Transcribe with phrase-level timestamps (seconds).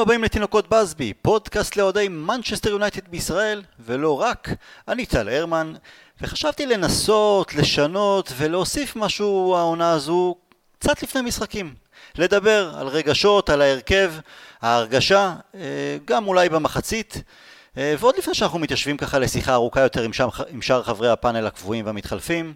[0.00, 4.48] הבאים לתינוקות באזבי, פודקאסט לאוהדי מנצ'סטר יונייטד בישראל, ולא רק,
[4.88, 5.72] אני טל הרמן,
[6.20, 10.36] וחשבתי לנסות, לשנות ולהוסיף משהו העונה הזו
[10.78, 11.74] קצת לפני משחקים.
[12.18, 14.12] לדבר על רגשות, על ההרכב,
[14.62, 17.22] ההרגשה, אה, גם אולי במחצית,
[17.76, 21.46] אה, ועוד לפני שאנחנו מתיישבים ככה לשיחה ארוכה יותר עם, שם, עם שאר חברי הפאנל
[21.46, 22.54] הקבועים והמתחלפים,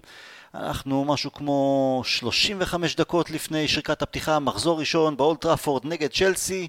[0.54, 6.68] אנחנו משהו כמו 35 דקות לפני שריקת הפתיחה, מחזור ראשון באולד טראפורד נגד צ'לסי.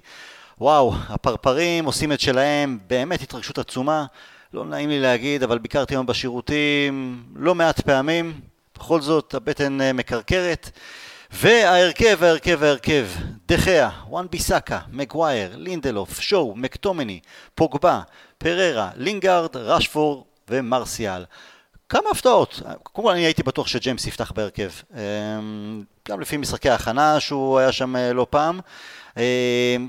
[0.60, 4.06] וואו, הפרפרים עושים את שלהם, באמת התרגשות עצומה.
[4.54, 8.40] לא נעים לי להגיד, אבל ביקרתי היום בשירותים לא מעט פעמים.
[8.74, 10.70] בכל זאת, הבטן אה, מקרקרת.
[11.30, 13.06] וההרכב, ההרכב, ההרכב,
[13.48, 17.20] דה חאה, וואן ביסאקה, מגווייר, לינדלוף, שואו, מקטומני,
[17.54, 18.00] פוגבה,
[18.38, 21.24] פררה, לינגארד, רשפורד ומרסיאל.
[21.88, 22.62] כמה הפתעות.
[22.82, 24.70] קודם כל אני הייתי בטוח שג'יימס יפתח בהרכב.
[24.94, 28.60] אמ, גם לפי משחקי ההכנה שהוא היה שם אה, לא פעם.
[29.16, 29.22] אמ,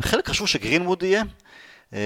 [0.02, 1.24] חלק חשבו שגרינווד יהיה.
[1.94, 1.98] אמ,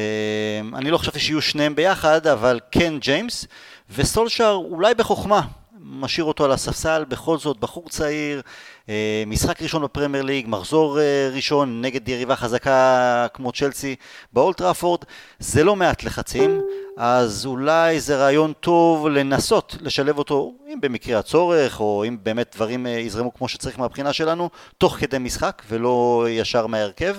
[0.75, 3.45] אני לא חשבתי שיהיו שניהם ביחד, אבל כן ג'יימס.
[3.89, 5.41] וסולשאר אולי בחוכמה.
[5.83, 8.41] משאיר אותו על הספסל, בכל זאת בחור צעיר,
[8.89, 13.95] אה, משחק ראשון בפרמייר ליג, מחזור אה, ראשון נגד יריבה חזקה כמו צ'לסי
[14.33, 14.99] באולטראפורד,
[15.39, 16.61] זה לא מעט לחצים,
[16.97, 22.87] אז אולי זה רעיון טוב לנסות לשלב אותו, אם במקרה הצורך, או אם באמת דברים
[22.87, 27.15] אה, יזרמו כמו שצריך מהבחינה שלנו, תוך כדי משחק ולא ישר מהרכב.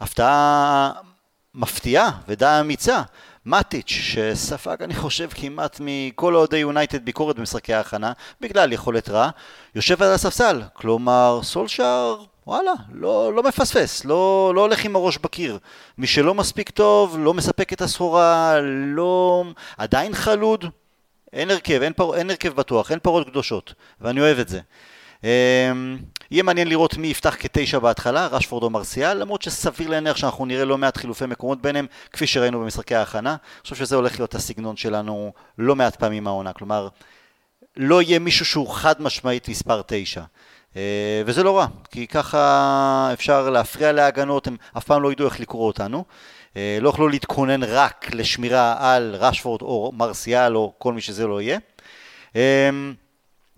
[0.00, 0.92] הפתעה
[1.54, 3.02] מפתיעה ודי אמיצה.
[3.46, 9.30] מאטיץ', שספג אני חושב כמעט מכל אוהדי יונייטד ביקורת במשחקי ההכנה, בגלל יכולת רע,
[9.74, 10.62] יושב על הספסל.
[10.72, 15.58] כלומר, סולשאר, וואלה, לא, לא מפספס, לא, לא הולך עם הראש בקיר.
[15.98, 19.44] מי שלא מספיק טוב, לא מספק את הסחורה, לא...
[19.76, 20.64] עדיין חלוד,
[21.32, 22.14] אין הרכב, אין, פר...
[22.14, 24.60] אין הרכב בטוח, אין פרות קדושות, ואני אוהב את זה.
[26.24, 30.46] אמ, יהיה מעניין לראות מי יפתח כתשע בהתחלה, רשפורד או מרסיאל, למרות שסביר להניח שאנחנו
[30.46, 33.30] נראה לא מעט חילופי מקומות ביניהם, כפי שראינו במשחקי ההכנה.
[33.30, 36.88] אני חושב שזה הולך להיות הסגנון שלנו לא מעט פעמים העונה, כלומר,
[37.76, 40.22] לא יהיה מישהו שהוא חד משמעית מספר תשע.
[40.76, 45.40] אה, וזה לא רע, כי ככה אפשר להפריע להגנות, הם אף פעם לא ידעו איך
[45.40, 46.04] לקרוא אותנו.
[46.56, 51.40] אה, לא יוכלו להתכונן רק לשמירה על רשפורד או מרסיאל או כל מי שזה לא
[51.40, 51.58] יהיה.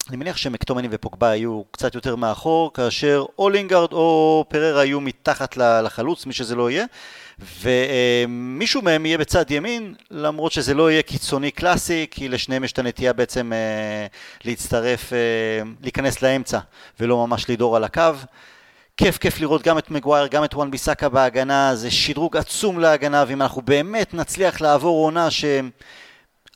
[0.09, 5.57] אני מניח שמקטומני ופוגבה היו קצת יותר מאחור, כאשר או לינגארד או פררה היו מתחת
[5.57, 6.85] לחלוץ, מי שזה לא יהיה,
[7.61, 12.79] ומישהו מהם יהיה בצד ימין, למרות שזה לא יהיה קיצוני קלאסי, כי לשניהם יש את
[12.79, 14.07] הנטייה בעצם אה,
[14.45, 15.19] להצטרף, אה,
[15.83, 16.59] להיכנס לאמצע,
[17.01, 18.03] ולא ממש לדור על הקו.
[18.97, 23.25] כיף כיף לראות גם את מגווייר, גם את וואן ביסאקה בהגנה, זה שדרוג עצום להגנה,
[23.29, 25.45] ואם אנחנו באמת נצליח לעבור עונה ש...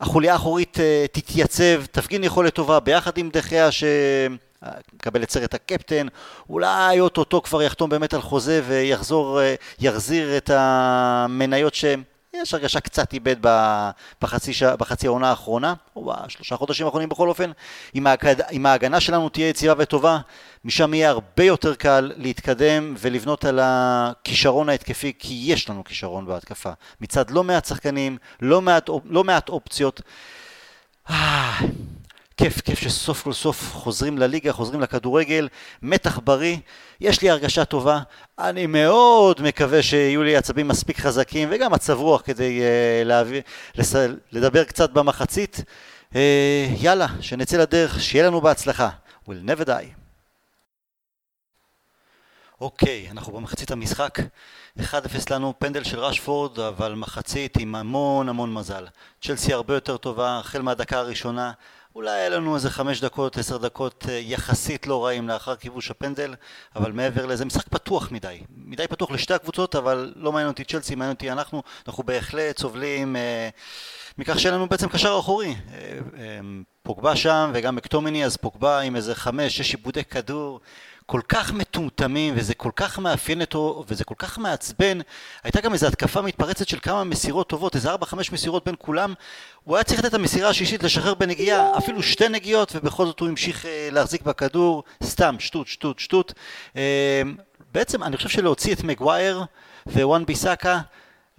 [0.01, 6.07] החוליה האחורית אה, תתייצב, תפגין יכולת טובה ביחד עם דחיה שמקבל את סרט הקפטן,
[6.51, 12.03] אולי אוטוטו כבר יחתום באמת על חוזה ויחזור, אה, יחזיר את המניות שהם
[12.35, 13.37] יש הרגשה קצת איבד
[14.23, 14.63] בחצי, ש...
[14.63, 17.51] בחצי העונה האחרונה, או בשלושה חודשים האחרונים בכל אופן.
[17.95, 18.41] אם, ההגד...
[18.53, 20.19] אם ההגנה שלנו תהיה יציבה וטובה,
[20.65, 26.73] משם יהיה הרבה יותר קל להתקדם ולבנות על הכישרון ההתקפי, כי יש לנו כישרון בהתקפה.
[27.01, 30.01] מצד לא מעט שחקנים, לא מעט, לא מעט אופציות.
[32.43, 35.49] כיף, כיף שסוף כל סוף חוזרים לליגה, חוזרים לכדורגל,
[35.83, 36.57] מתח בריא,
[37.01, 38.01] יש לי הרגשה טובה,
[38.39, 43.41] אני מאוד מקווה שיהיו לי עצבים מספיק חזקים וגם מצב רוח כדי uh, להביא,
[43.75, 43.95] לס...
[44.33, 45.57] לדבר קצת במחצית.
[46.13, 46.17] Uh,
[46.81, 48.89] יאללה, שנצא לדרך, שיהיה לנו בהצלחה.
[49.29, 50.01] will never die.
[52.61, 54.19] אוקיי, okay, אנחנו במחצית המשחק.
[54.79, 54.83] 1-0
[55.31, 58.87] לנו פנדל של רשפורד, אבל מחצית עם המון המון מזל.
[59.23, 61.53] צ'לסי הרבה יותר טובה, החל מהדקה הראשונה.
[61.95, 66.35] אולי היה לנו איזה חמש דקות, עשר דקות אה, יחסית לא רעים לאחר כיבוש הפנדל,
[66.77, 68.41] אבל מעבר לזה, משחק פתוח מדי.
[68.57, 71.63] מדי פתוח לשתי הקבוצות, אבל לא מעניין אותי צ'לסי, מעניין אותי אנחנו.
[71.87, 73.49] אנחנו בהחלט סובלים אה,
[74.19, 75.49] מכך שאין לנו בעצם קשר אחורי.
[75.49, 76.41] אה, אה,
[76.83, 80.61] פוגבה שם וגם מקטומני, אז פוגבה עם איזה חמש, שש עיבודי כדור.
[81.11, 84.99] כל כך מטומטמים וזה כל כך מאפיין אותו וזה כל כך מעצבן.
[85.45, 89.15] הייתה גם איזו התקפה מתפרצת של כמה מסירות טובות איזה ארבע חמש מסירות בין כולם.
[89.65, 93.29] הוא היה צריך לתת את המסירה השישית לשחרר בנגיעה אפילו שתי נגיעות ובכל זאת הוא
[93.29, 94.85] המשיך אה, להחזיק בכדור.
[95.05, 96.33] סתם שטות שטות שטות.
[96.77, 97.23] אה,
[97.73, 99.45] בעצם אני חושב שלהוציא את מגווייר
[99.87, 100.81] ווואן ביסאקה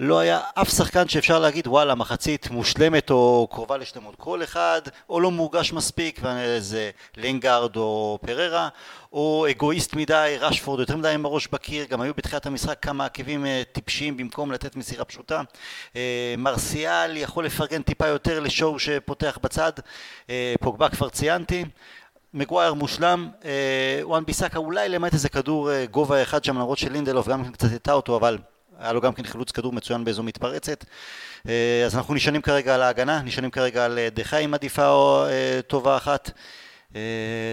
[0.04, 4.16] לא היה אף שחקן שאפשר להגיד וואלה מחצית מושלמת או קרובה לשלמות.
[4.18, 6.22] כל אחד או לא מורגש מספיק
[6.60, 8.70] זה לינגארד או פררה
[9.14, 13.46] או אגואיסט מדי רשפורד יותר מדי עם הראש בקיר גם היו בתחילת המשחק כמה עקבים
[13.46, 15.42] אה, טיפשיים במקום לתת מסירה פשוטה.
[15.96, 19.72] אה, מרסיאל יכול לפרגן טיפה יותר לשואו שפותח בצד.
[20.30, 21.66] אה, פוגבה כבר ציינתי.
[22.34, 23.30] מגווייר מושלם,
[24.02, 28.18] וואן ביסאקה אולי למעט איזה כדור גובה אחד שם למרות שלינדלוף גם קצת הטעה אותו
[28.18, 28.38] אבל
[28.82, 30.86] היה לו גם כן חילוץ כדור מצוין באיזו מתפרצת.
[31.86, 35.26] אז אנחנו נשענים כרגע על ההגנה, נשענים כרגע על דחה עם עדיפה או
[35.68, 36.32] טובה אחת.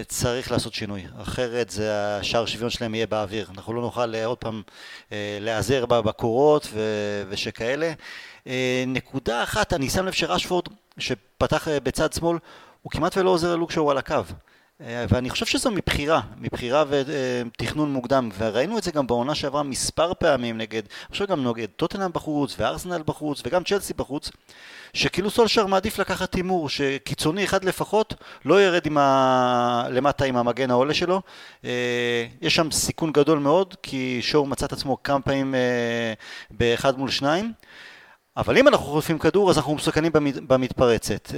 [0.09, 4.63] צריך לעשות שינוי, אחרת זה השער שוויון שלהם יהיה באוויר, אנחנו לא נוכל עוד פעם
[5.41, 6.69] להיעזר בקורות
[7.29, 7.93] ושכאלה.
[8.87, 10.65] נקודה אחת, אני שם לב שרשפורד
[10.99, 12.39] שפתח בצד שמאל
[12.83, 14.15] הוא כמעט ולא עוזר ללוק שהוא על הקו
[14.81, 20.59] ואני חושב שזו מבחירה, מבחירה ותכנון מוקדם וראינו את זה גם בעונה שעברה מספר פעמים
[20.59, 24.31] נגד, חושב גם נגד טוטנאם בחוץ וארסנל בחוץ וגם צ'לסי בחוץ
[24.93, 28.15] שכאילו סולשר מעדיף לקחת הימור שקיצוני אחד לפחות
[28.45, 29.85] לא ירד עם ה...
[29.91, 31.21] למטה עם המגן העולה שלו.
[32.43, 35.55] יש שם סיכון גדול מאוד כי שור מצא את עצמו כמה פעמים
[36.51, 37.53] באחד מול שניים
[38.39, 40.13] אבל אם אנחנו חוטפים כדור אז אנחנו מסוכנים
[40.47, 41.33] במתפרצת.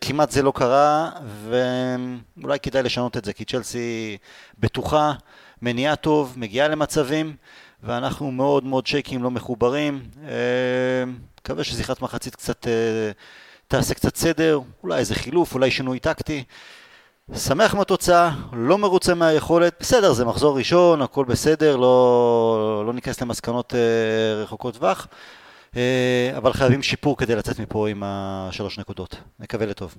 [0.00, 1.10] כמעט זה לא קרה
[1.48, 4.16] ואולי כדאי לשנות את זה כי צ'לסי
[4.58, 5.12] בטוחה,
[5.62, 7.36] מניעה טוב, מגיעה למצבים
[7.82, 10.02] ואנחנו מאוד מאוד שייקים, לא מחוברים.
[11.40, 12.66] מקווה ששיחת מחצית קצת
[13.68, 16.44] תעשה קצת סדר, אולי איזה חילוף, אולי שינוי טקטי.
[17.34, 23.74] שמח מהתוצאה, לא מרוצה מהיכולת, בסדר זה מחזור ראשון, הכל בסדר, לא, לא ניכנס למסקנות
[24.42, 25.06] רחוקות טווח
[26.36, 29.94] אבל חייבים שיפור כדי לצאת מפה עם השלוש נקודות, נקווה לטוב.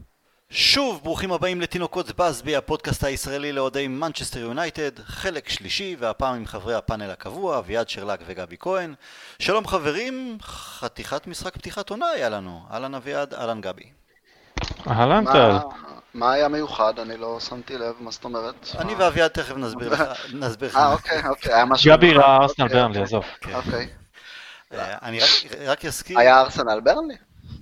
[0.49, 6.75] שוב, ברוכים הבאים לתינוקות בסבי, הפודקאסט הישראלי לאוהדי מנצ'סטר יונייטד, חלק שלישי, והפעם עם חברי
[6.75, 8.93] הפאנל הקבוע, אביעד שרלק וגבי כהן.
[9.39, 12.61] שלום חברים, חתיכת משחק פתיחת עונה היה לנו.
[12.71, 13.89] אהלן אביעד, אהלן גבי.
[14.87, 15.57] אהלן טל.
[16.13, 16.99] מה היה מיוחד?
[16.99, 18.67] אני לא שמתי לב, מה זאת אומרת?
[18.79, 20.01] אני ואביעד תכף נסביר לך.
[20.75, 21.91] אה, אוקיי, אוקיי, היה משהו...
[21.91, 23.23] גבי ראה ארסנל ברנלי, עזוב.
[23.53, 24.00] אוקיי.
[24.73, 25.19] אני
[25.65, 26.19] רק אזכיר...
[26.19, 27.15] היה ארסנל ברנלי?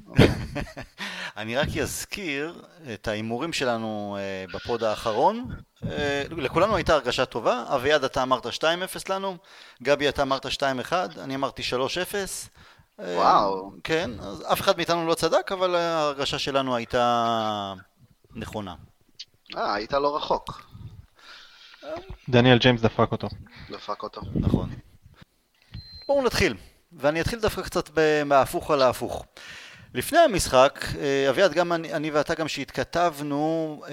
[1.37, 2.61] אני רק אזכיר
[2.93, 4.17] את ההימורים שלנו
[4.53, 5.55] בפוד האחרון.
[6.31, 8.49] לכולנו הייתה הרגשה טובה, אביעד אתה אמרת 2-0
[9.09, 9.37] לנו,
[9.83, 10.49] גבי אתה אמרת 2-1,
[11.19, 11.69] אני אמרתי 3-0.
[12.99, 13.71] וואו.
[13.83, 17.73] כן, אז אף אחד מאיתנו לא צדק, אבל ההרגשה שלנו הייתה
[18.35, 18.75] נכונה.
[19.57, 20.61] אה, היית לא רחוק.
[22.29, 23.27] דניאל ג'יימס דפק אותו.
[23.69, 24.21] דפק אותו.
[24.35, 24.69] נכון.
[26.07, 26.55] בואו נתחיל.
[26.93, 27.89] ואני אתחיל דווקא קצת
[28.25, 29.25] מההפוך על ההפוך.
[29.93, 30.85] לפני המשחק,
[31.29, 33.83] אביעד, גם אני, אני ואתה גם שהתכתבנו,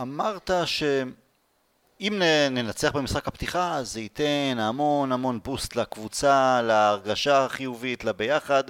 [0.00, 8.64] אמרת שאם ננצח במשחק הפתיחה אז זה ייתן המון המון בוסט לקבוצה, להרגשה החיובית, לביחד,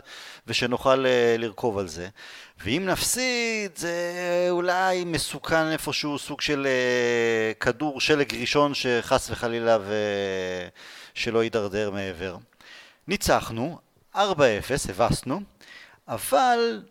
[0.46, 1.04] ושנוכל
[1.38, 2.08] לרכוב על זה.
[2.64, 4.02] ואם נפסיד זה
[4.50, 6.66] אולי מסוכן איפשהו סוג של
[7.60, 9.78] כדור שלג ראשון שחס וחלילה
[11.14, 12.36] ושלא יידרדר מעבר.
[13.08, 13.78] ניצחנו,
[14.14, 14.18] 4-0,
[14.88, 15.40] הבסנו,
[16.08, 16.82] אבל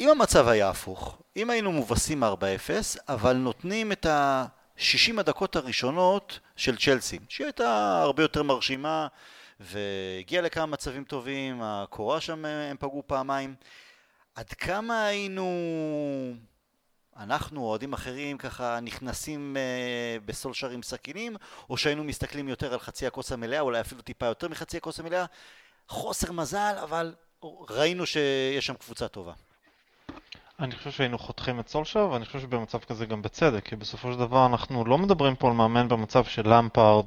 [0.00, 2.26] אם המצב היה הפוך, אם היינו מובסים 4-0,
[3.08, 9.06] אבל נותנים את ה-60 הדקות הראשונות של צ'לסי, שהיא הייתה הרבה יותר מרשימה
[9.60, 13.54] והגיעה לכמה מצבים טובים, הקורה שם הם פגעו פעמיים,
[14.34, 15.46] עד כמה היינו,
[17.20, 19.56] אנחנו, אוהדים אחרים, ככה נכנסים
[20.24, 21.36] בסולשר עם סכינים,
[21.70, 25.24] או שהיינו מסתכלים יותר על חצי הכוס המלאה, אולי אפילו טיפה יותר מחצי הכוס המלאה,
[25.88, 27.14] חוסר מזל, אבל
[27.70, 29.32] ראינו שיש שם קבוצה טובה.
[30.60, 34.18] אני חושב שהיינו חותכים את סולשר, ואני חושב שבמצב כזה גם בצדק, כי בסופו של
[34.18, 37.04] דבר אנחנו לא מדברים פה על מאמן במצב של למפארד,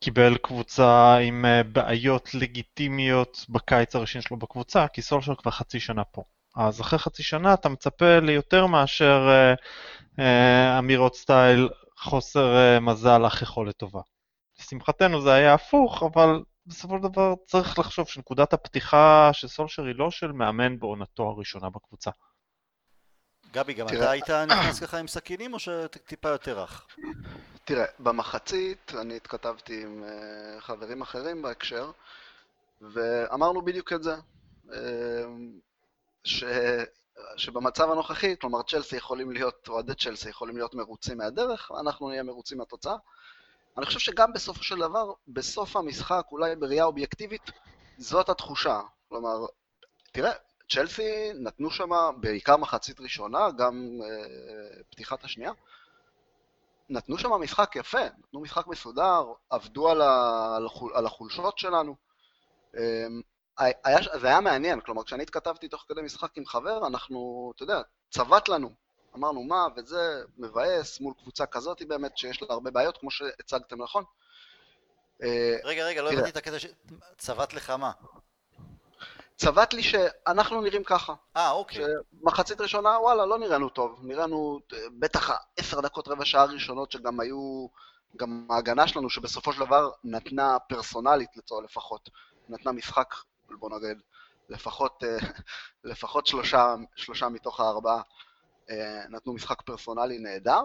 [0.00, 6.22] שקיבל קבוצה עם בעיות לגיטימיות בקיץ הראשון שלו בקבוצה, כי סולשר כבר חצי שנה פה.
[6.56, 9.54] אז אחרי חצי שנה אתה מצפה ליותר מאשר אה,
[10.24, 14.00] אה, אמירות סטייל חוסר אה, מזל אך יכולת טובה.
[14.60, 19.94] לשמחתנו זה היה הפוך, אבל בסופו של דבר צריך לחשוב שנקודת הפתיחה של סולשר היא
[19.94, 22.10] לא של מאמן בעונתו הראשונה בקבוצה.
[23.52, 26.86] גבי, גם אתה היית נכנס ככה עם סכינים או שטיפה יותר רך?
[27.64, 30.04] תראה, במחצית אני התכתבתי עם
[30.58, 31.90] חברים אחרים בהקשר
[32.80, 34.14] ואמרנו בדיוק את זה
[36.24, 36.44] ש...
[37.36, 42.58] שבמצב הנוכחי, כלומר צ'לסי יכולים להיות, אוהדי צ'לסי יכולים להיות מרוצים מהדרך, אנחנו נהיה מרוצים
[42.58, 42.96] מהתוצאה.
[43.78, 47.50] אני חושב שגם בסופו של דבר, בסוף המשחק, אולי בראייה אובייקטיבית,
[47.98, 48.80] זאת התחושה.
[49.08, 49.46] כלומר,
[50.12, 50.32] תראה,
[50.70, 51.90] צ'לסי נתנו שם
[52.20, 55.52] בעיקר מחצית ראשונה, גם אה, פתיחת השנייה,
[56.88, 60.58] נתנו שם משחק יפה, נתנו משחק מסודר, עבדו על, ה,
[60.94, 61.96] על החולשות שלנו.
[62.76, 63.06] אה,
[63.58, 67.82] היה, זה היה מעניין, כלומר כשאני התכתבתי תוך כדי משחק עם חבר, אנחנו, אתה יודע,
[68.10, 68.70] צבט לנו,
[69.16, 74.04] אמרנו מה וזה, מבאס מול קבוצה כזאת באמת שיש לה הרבה בעיות, כמו שהצגתם נכון.
[75.64, 76.66] רגע, רגע, לא הבנתי את הקטע ש...
[77.18, 77.90] צבט לך מה?
[79.36, 81.14] צבט לי שאנחנו נראים ככה.
[81.36, 81.84] אה, אוקיי.
[82.20, 84.00] שמחצית ראשונה, וואלה, לא נראינו טוב.
[84.02, 84.60] נראינו
[84.98, 87.66] בטח עשר דקות, רבע שעה ראשונות שגם היו,
[88.16, 92.10] גם ההגנה שלנו, שבסופו של דבר נתנה פרסונלית לצורך לפחות,
[92.48, 93.14] נתנה משחק,
[93.50, 94.02] בוא נגיד,
[94.48, 95.16] לפחות, אה,
[95.90, 98.02] לפחות שלושה, שלושה מתוך הארבעה
[98.70, 100.62] אה, נתנו משחק פרסונלי נהדר,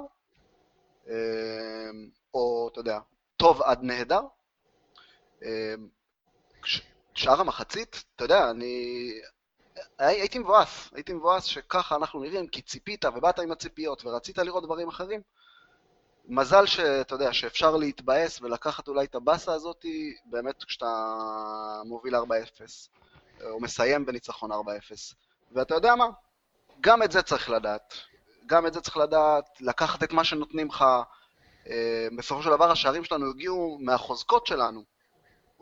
[1.10, 1.90] אה,
[2.34, 3.00] או, אתה יודע,
[3.38, 4.22] טוב עד נהדר.
[7.14, 9.12] שאר המחצית, אתה יודע, אני...
[9.98, 14.88] הייתי מבואס, הייתי מבואס שככה אנחנו נראים, כי ציפית ובאת עם הציפיות ורצית לראות דברים
[14.88, 15.22] אחרים.
[16.30, 19.86] מזל שאתה יודע, שאפשר להתבאס ולקחת אולי את הבאסה הזאת,
[20.26, 21.16] באמת כשאתה
[21.86, 22.20] מוביל 4-0,
[23.42, 24.56] או מסיים בניצחון 4-0.
[25.52, 26.06] ואתה יודע מה?
[26.82, 27.94] גם את זה צריך לדעת.
[28.46, 30.86] גם את זה צריך לדעת, לקחת את מה שנותנים לך.
[31.70, 34.84] אה, בסופו של דבר השערים שלנו הגיעו מהחוזקות שלנו.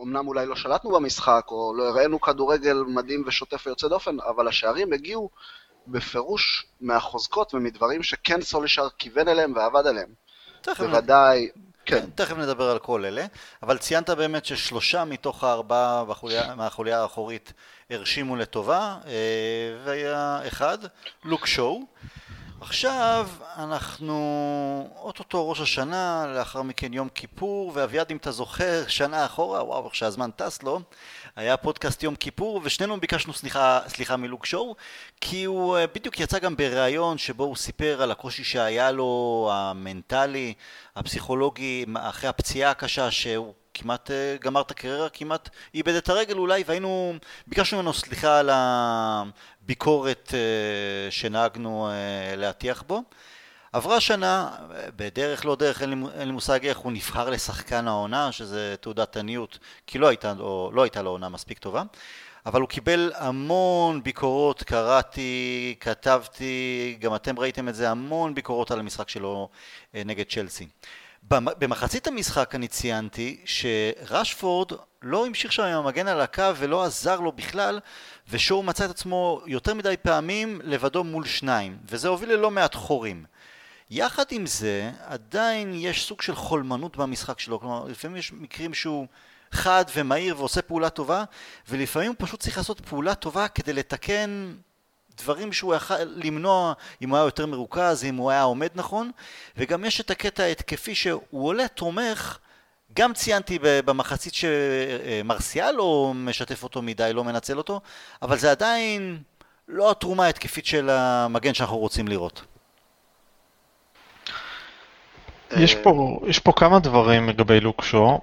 [0.01, 4.93] אמנם אולי לא שלטנו במשחק, או לא הראינו כדורגל מדהים ושוטף ויוצא דופן, אבל השערים
[4.93, 5.29] הגיעו
[5.87, 10.26] בפירוש מהחוזקות ומדברים שכן סולישר כיוון אליהם ועבד עליהם.
[10.79, 11.49] בוודאי,
[11.85, 12.05] כן.
[12.15, 13.25] תכף נדבר על כל אלה,
[13.63, 16.03] אבל ציינת באמת ששלושה מתוך הארבעה
[16.55, 17.53] מהחוליה האחורית
[17.89, 19.11] הרשימו לטובה, אה,
[19.85, 20.77] והיה אחד,
[21.23, 21.81] לוק שואו.
[22.61, 29.63] עכשיו אנחנו אוטוטו ראש השנה, לאחר מכן יום כיפור, ואביעד אם אתה זוכר, שנה אחורה,
[29.63, 30.81] וואו, איך שהזמן טס לו,
[31.37, 34.75] היה פודקאסט יום כיפור, ושנינו ביקשנו סליחה, סליחה מלוק שואו,
[35.21, 40.53] כי הוא אה, בדיוק יצא גם בריאיון שבו הוא סיפר על הקושי שהיה לו, המנטלי,
[40.95, 46.63] הפסיכולוגי, אחרי הפציעה הקשה שהוא כמעט אה, גמר את הקריירה, כמעט איבד את הרגל אולי,
[46.67, 47.13] והיינו,
[47.47, 51.89] ביקשנו ממנו סליחה על הביקורת אה, שנהגנו
[52.37, 53.03] להטיח בו.
[53.73, 54.49] עברה שנה,
[54.95, 59.17] בדרך לא דרך, אין לי, אין לי מושג איך הוא נבחר לשחקן העונה, שזה תעודת
[59.17, 61.83] עניות, כי לא הייתה, או, לא הייתה לו עונה מספיק טובה,
[62.45, 68.79] אבל הוא קיבל המון ביקורות, קראתי, כתבתי, גם אתם ראיתם את זה, המון ביקורות על
[68.79, 69.49] המשחק שלו
[69.93, 70.67] נגד צ'לסי.
[71.29, 74.71] במחצית המשחק אני ציינתי שרשפורד
[75.01, 77.79] לא המשיך שם עם המגן על הקו ולא עזר לו בכלל
[78.29, 83.25] ושואו מצא את עצמו יותר מדי פעמים לבדו מול שניים וזה הוביל ללא מעט חורים.
[83.89, 89.07] יחד עם זה עדיין יש סוג של חולמנות במשחק שלו, כלומר לפעמים יש מקרים שהוא
[89.51, 91.23] חד ומהיר ועושה פעולה טובה
[91.69, 94.53] ולפעמים הוא פשוט צריך לעשות פעולה טובה כדי לתקן
[95.17, 99.11] דברים שהוא יכול למנוע אם הוא היה יותר מרוכז, אם הוא היה עומד נכון,
[99.57, 102.37] וגם יש את הקטע ההתקפי שהוא עולה תומך,
[102.93, 107.81] גם ציינתי במחצית שמרסיאל לא משתף אותו מדי, לא מנצל אותו,
[108.21, 109.21] אבל זה עדיין
[109.67, 112.56] לא התרומה ההתקפית של המגן שאנחנו רוצים לראות.
[115.51, 118.19] יש פה, יש פה כמה דברים לגבי לוקשו.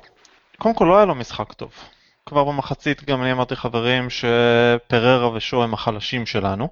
[0.58, 1.72] קודם כל לא היה לו משחק טוב.
[2.26, 6.68] כבר במחצית גם אני אמרתי חברים שפררה ושו הם החלשים שלנו.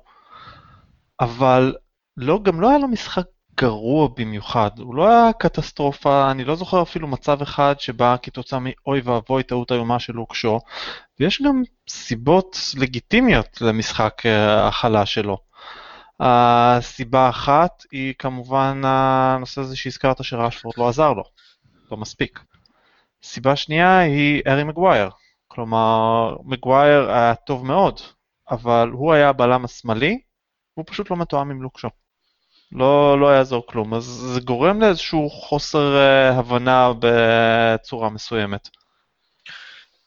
[1.21, 1.75] אבל
[2.17, 3.25] לא, גם לא היה לו משחק
[3.57, 9.01] גרוע במיוחד, הוא לא היה קטסטרופה, אני לא זוכר אפילו מצב אחד שבא כתוצאה מאוי
[9.05, 10.61] ואבוי טעות איומה של לוקשו,
[11.21, 15.39] ויש גם סיבות לגיטימיות למשחק אה, החלש שלו.
[16.25, 21.25] הסיבה אחת היא כמובן הנושא הזה שהזכרת שרשפורד לא עזר לו,
[21.91, 22.41] לא מספיק.
[23.23, 25.11] סיבה שנייה היא ארי מגווייר,
[25.49, 28.01] כלומר מגווייר היה טוב מאוד,
[28.51, 30.21] אבל הוא היה הבלם השמאלי
[30.75, 31.89] הוא פשוט לא מתואם עם לוקשו.
[32.73, 38.69] לא, לא יעזור כלום, אז זה גורם לאיזשהו חוסר uh, הבנה בצורה מסוימת.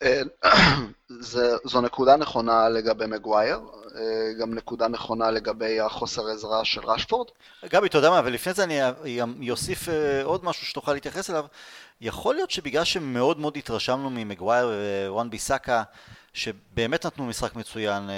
[0.03, 0.21] אה,
[1.19, 3.59] זה, זו נקודה נכונה לגבי מגווייר,
[4.39, 7.27] גם נקודה נכונה לגבי החוסר עזרה של רשפורד.
[7.65, 9.87] גבי, אתה יודע מה, ולפני זה אני אוסיף
[10.23, 11.45] עוד משהו שתוכל להתייחס אליו.
[12.01, 14.71] יכול להיות שבגלל שמאוד מאוד התרשמנו ממגווייר
[15.07, 15.83] ווואן ביסאקה,
[16.33, 18.09] שבאמת נתנו משחק מצוין,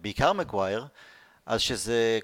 [0.00, 0.86] בעיקר מגווייר,
[1.46, 2.18] אז שזה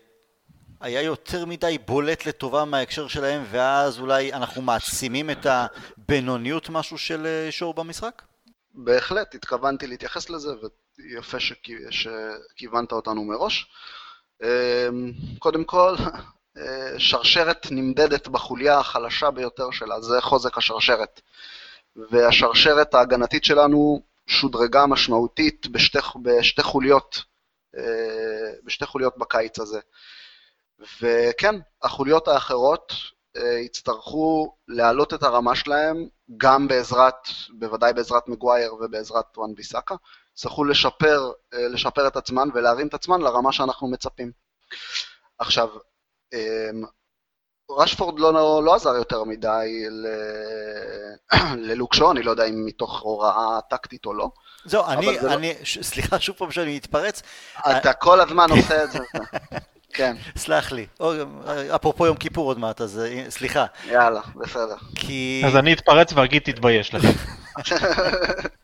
[0.80, 7.26] היה יותר מדי בולט לטובה מההקשר שלהם, ואז אולי אנחנו מעצימים את הבינוניות משהו של
[7.26, 8.23] אה, שואו במשחק?
[8.75, 10.49] בהחלט, התכוונתי להתייחס לזה,
[10.98, 11.38] ויפה
[11.90, 13.66] שכיוונת אותנו מראש.
[14.42, 15.94] אמ, קודם כל,
[16.58, 21.20] אה, שרשרת נמדדת בחוליה החלשה ביותר שלה, זה חוזק השרשרת.
[22.10, 27.22] והשרשרת ההגנתית שלנו שודרגה משמעותית בשתי, בשתי חוליות
[27.76, 29.80] אה, בשתי חוליות בקיץ הזה.
[31.00, 32.92] וכן, החוליות האחרות
[33.36, 39.94] אה, יצטרכו להעלות את הרמה שלהם גם בעזרת, בוודאי בעזרת מגווייר ובעזרת וואן ביסאקה,
[40.34, 44.32] יצטרכו לשפר, אה, לשפר את עצמן ולהרים את עצמן לרמה שאנחנו מצפים.
[45.38, 45.68] עכשיו,
[47.70, 50.06] רשפורד לא, לא עזר יותר מדי ל...
[51.68, 54.28] ללוקשו, אני לא יודע אם מתוך הוראה טקטית או לא.
[54.64, 55.64] זהו, אני, זה לא- אני, לא...
[55.82, 57.22] סליחה שוב פעם שאני מתפרץ.
[57.58, 58.98] אתה כל הזמן עושה את זה.
[59.96, 60.16] כן.
[60.36, 60.86] סלח לי.
[61.74, 63.66] אפרופו יום כיפור עוד מעט, אז אה, סליחה.
[63.86, 64.76] יאללה, בסדר.
[64.94, 65.42] כי...
[65.46, 67.04] אז אני אתפרץ ואגיד תתבייש לך.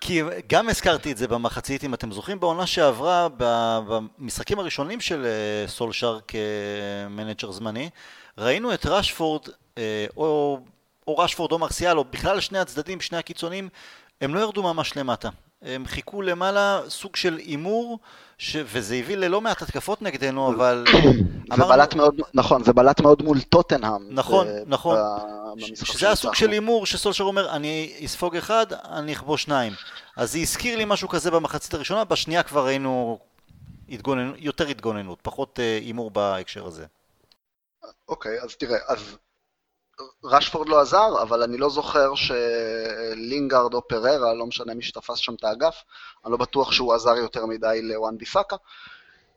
[0.00, 5.68] כי גם הזכרתי את זה במחצית, אם אתם זוכרים, בעונה שעברה, במשחקים הראשונים של אה,
[5.68, 7.90] סולשר כמנג'ר זמני,
[8.38, 9.42] ראינו את רשפורד,
[9.78, 10.60] אה, או,
[11.06, 13.68] או רשפורד או מרסיאל, או בכלל שני הצדדים, שני הקיצונים,
[14.20, 15.28] הם לא ירדו ממש למטה.
[15.62, 17.98] הם חיכו למעלה סוג של הימור,
[18.38, 18.56] ש...
[18.64, 20.84] וזה הביא ללא מעט התקפות נגדנו, אבל...
[21.48, 21.72] זה אמרנו...
[21.72, 24.06] בלט מאוד, נכון, זה בלט מאוד מול טוטנהאם.
[24.10, 24.62] נכון, ב...
[24.66, 24.96] נכון.
[25.56, 25.74] ב...
[25.74, 29.72] שזה הסוג של הימור שסולשר אומר, אני אספוג אחד, אני אכבוש שניים.
[30.16, 33.18] אז זה הזכיר לי משהו כזה במחצית הראשונה, בשנייה כבר ראינו
[33.88, 36.86] התגוננות, יותר התגוננות, פחות אה, הימור בהקשר הזה.
[38.08, 39.16] אוקיי, אז תראה, אז
[40.24, 45.34] רשפורד לא עזר, אבל אני לא זוכר שלינגארד או פררה, לא משנה מי שתפס שם
[45.34, 45.84] את האגף,
[46.24, 48.56] אני לא בטוח שהוא עזר יותר מדי לוואן ביסאקה.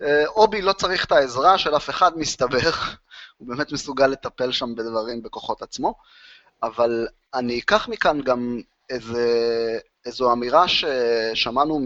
[0.02, 2.72] אה, אובי לא צריך את העזרה של אף אחד, מסתבר,
[3.38, 5.94] הוא באמת מסוגל לטפל שם בדברים בכוחות עצמו,
[6.64, 9.28] אבל אני אקח מכאן גם איזה,
[10.06, 11.82] איזו אמירה ששמענו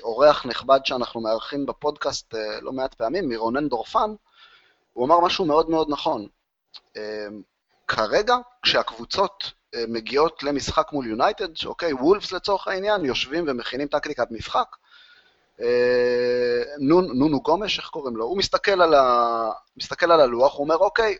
[0.00, 4.14] מאורח נכבד שאנחנו מארחים בפודקאסט אה, לא מעט פעמים, מרונן דורפן,
[4.92, 6.26] הוא אמר משהו מאוד מאוד נכון.
[7.88, 14.76] כרגע, כשהקבוצות אה, מגיעות למשחק מול יונייטד, אוקיי, וולפס לצורך העניין, יושבים ומכינים טקטיקת משחק,
[15.60, 18.24] אה, נון, נונו גומש, איך קוראים לו?
[18.24, 21.16] הוא מסתכל על, ה, מסתכל על הלוח, הוא אומר, אוקיי,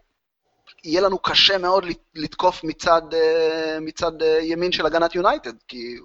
[0.85, 5.97] יהיה לנו קשה מאוד לתקוף מצד, אה, מצד ימין של הגנת יונייטד, כי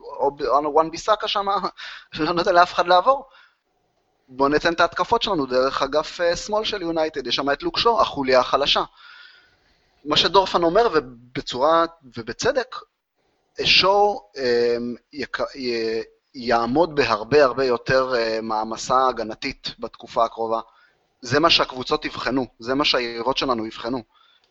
[0.49, 1.45] וואן ביסאקה שם
[2.19, 3.25] לא נותן לאף אחד לעבור.
[4.27, 8.39] בואו ניתן את ההתקפות שלנו דרך אגף שמאל של יונייטד, יש שם את לוקשו, החוליה
[8.39, 8.83] החלשה.
[10.05, 11.85] מה שדורפן אומר, ובצורה,
[12.17, 12.75] ובצדק,
[13.63, 14.95] שואו אמ,
[16.33, 20.59] יעמוד בהרבה הרבה יותר אה, מעמסה הגנתית בתקופה הקרובה.
[21.21, 24.03] זה מה שהקבוצות יבחנו, זה מה שהיריבות שלנו יבחנו.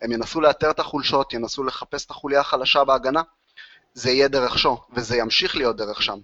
[0.02, 3.22] הם ינסו לאתר את החולשות, ינסו לחפש את החוליה החלשה בהגנה,
[3.94, 6.18] זה יהיה דרך שואו, וזה ימשיך להיות דרך שם.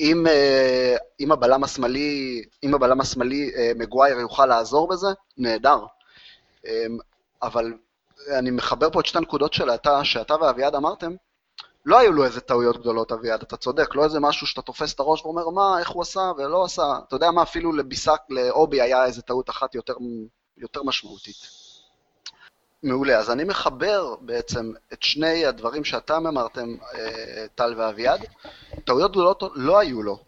[0.00, 5.06] אם, אה, אם הבלם השמאלי, אם הבלם השמאלי אה, מגווייר יוכל לעזור בזה,
[5.38, 5.84] נהדר.
[6.66, 6.98] אמ,
[7.42, 7.72] אבל
[8.28, 11.12] אני מחבר פה את שתי הנקודות שאתה, שאתה ואביעד אמרתם,
[11.84, 15.00] לא היו לו איזה טעויות גדולות, אביעד, אתה צודק, לא איזה משהו שאתה תופס את
[15.00, 19.04] הראש ואומר, מה, איך הוא עשה ולא עשה, אתה יודע מה, אפילו לביסק, לאובי היה
[19.04, 19.94] איזה טעות אחת יותר,
[20.56, 21.36] יותר משמעותית.
[22.82, 28.24] מעולה, אז אני מחבר בעצם את שני הדברים שאתם אמרתם, אה, טל ואביעד,
[28.84, 30.18] טעויות גדולות לא היו לו,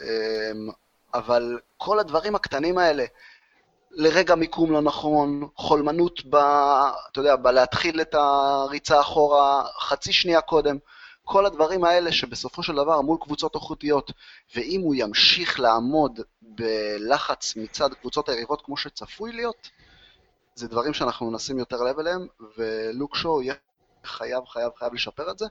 [0.00, 0.52] אה,
[1.14, 3.04] אבל כל הדברים הקטנים האלה,
[3.90, 6.36] לרגע מיקום לא נכון, חולמנות ב...
[6.36, 10.78] אתה יודע, בלהתחיל את הריצה אחורה חצי שנייה קודם,
[11.24, 14.12] כל הדברים האלה שבסופו של דבר מול קבוצות איכותיות,
[14.56, 19.70] ואם הוא ימשיך לעמוד בלחץ מצד קבוצות היריבות כמו שצפוי להיות,
[20.54, 22.26] זה דברים שאנחנו נשים יותר לב אליהם,
[22.56, 23.54] ולוק שואו יהיה
[24.04, 25.46] חייב, חייב, חייב לשפר את זה.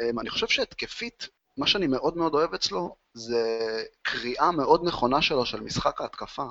[0.00, 5.46] אמ, אני חושב שהתקפית, מה שאני מאוד מאוד אוהב אצלו, זה קריאה מאוד נכונה שלו
[5.46, 6.46] של משחק ההתקפה.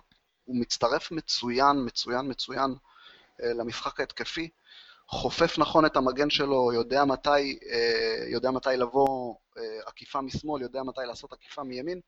[0.45, 2.75] הוא מצטרף מצוין, מצוין, מצוין
[3.43, 4.49] אה, למשחק ההתקפי,
[5.07, 10.83] חופף נכון את המגן שלו, יודע מתי, אה, יודע מתי לבוא אה, עקיפה משמאל, יודע
[10.83, 12.01] מתי לעשות עקיפה מימין.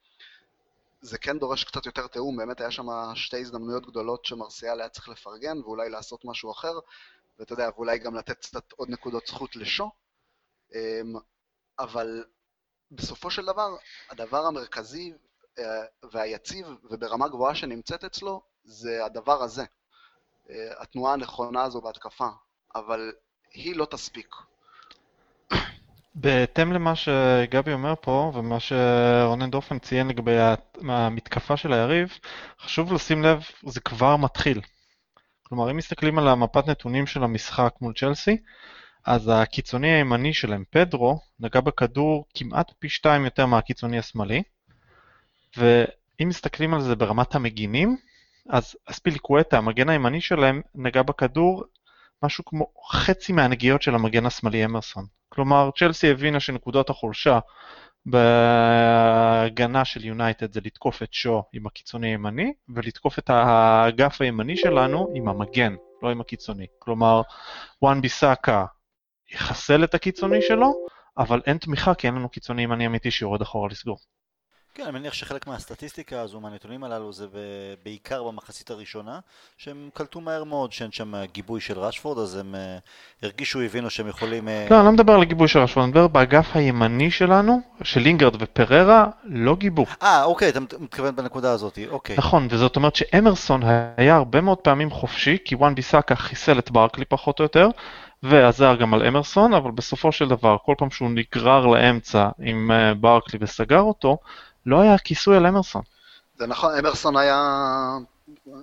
[1.01, 5.09] זה כן דורש קצת יותר תיאום, באמת היה שם שתי הזדמנויות גדולות שמרסיאל היה צריך
[5.09, 6.79] לפרגן ואולי לעשות משהו אחר,
[7.39, 9.91] ואתה יודע, ואולי גם לתת קצת עוד נקודות זכות לשו.
[10.75, 11.13] אמ,
[11.79, 12.23] אבל
[12.91, 13.75] בסופו של דבר,
[14.09, 15.13] הדבר המרכזי
[16.11, 19.63] והיציב וברמה גבוהה שנמצאת אצלו זה הדבר הזה,
[20.49, 22.27] אה, התנועה הנכונה הזו בהתקפה,
[22.75, 23.11] אבל
[23.53, 24.35] היא לא תספיק.
[26.15, 30.37] בהתאם למה שגבי אומר פה, ומה שרונן דופן ציין לגבי
[30.89, 32.19] המתקפה של היריב,
[32.59, 34.61] חשוב לשים לב, זה כבר מתחיל.
[35.43, 38.37] כלומר, אם מסתכלים על המפת נתונים של המשחק מול צ'לסי,
[39.05, 44.43] אז הקיצוני הימני שלהם, פדרו, נגע בכדור כמעט פי שתיים יותר מהקיצוני השמאלי,
[45.57, 47.97] ואם מסתכלים על זה ברמת המגינים,
[48.49, 51.63] אז אספיליקווטה, המגן הימני שלהם, נגע בכדור
[52.23, 55.05] משהו כמו חצי מהנגיעות של המגן השמאלי אמרסון.
[55.29, 57.39] כלומר, צ'לסי הבינה שנקודות החולשה
[58.05, 65.11] בהגנה של יונייטד זה לתקוף את שו עם הקיצוני הימני, ולתקוף את האגף הימני שלנו
[65.15, 66.65] עם המגן, לא עם הקיצוני.
[66.79, 67.21] כלומר,
[67.81, 68.65] וואן ביסאקה
[69.31, 70.73] יחסל את הקיצוני שלו,
[71.17, 73.97] אבל אין תמיכה כי אין לנו קיצוני ימני אמיתי שיורד אחורה לסגור.
[74.77, 77.25] כן, אני מניח שחלק מהסטטיסטיקה הזו, מהנתונים הללו, זה
[77.83, 79.19] בעיקר במחצית הראשונה,
[79.57, 82.77] שהם קלטו מהר מאוד שאין שם גיבוי של רשפורד, אז הם אה,
[83.23, 84.47] הרגישו, הבינו שהם יכולים...
[84.49, 88.01] אה, לא, אני לא מדבר על הגיבוי של רשפורד, אני מדבר באגף הימני שלנו, של
[88.01, 89.85] לינגרד ופררה, לא גיבו.
[90.01, 92.15] אה, אוקיי, אתה מתכוון בנקודה הזאת, אוקיי.
[92.17, 93.61] נכון, וזאת אומרת שאמרסון
[93.97, 97.69] היה הרבה מאוד פעמים חופשי, כי וואן ביסאקה חיסל את ברקלי פחות או יותר,
[98.23, 102.93] ועזר גם על אמרסון, אבל בסופו של דבר, כל פעם שהוא נגרר לאמצע עם אה,
[102.93, 104.17] ברקלי וסגר אותו,
[104.67, 105.81] לא היה כיסוי על אמרסון.
[106.37, 107.37] זה נכון, אמרסון היה,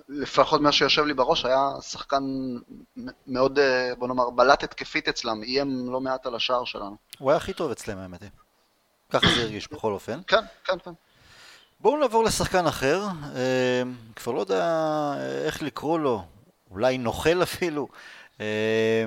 [0.09, 2.23] לפחות מה שיושב לי בראש, היה שחקן
[3.27, 6.95] מאוד, אה, בוא נאמר, בלט התקפית אצלם, איים לא מעט על השער שלנו.
[7.19, 8.29] הוא היה הכי טוב אצלם, האמת היא.
[9.09, 10.19] ככה זה הרגיש בכל אופן.
[10.27, 10.91] כן, כן, כן.
[11.79, 13.03] בואו נעבור לשחקן אחר,
[13.35, 13.81] אה,
[14.15, 15.13] כבר לא יודע
[15.45, 16.23] איך לקרוא לו,
[16.71, 17.87] אולי נוכל אפילו.
[18.41, 19.05] אה,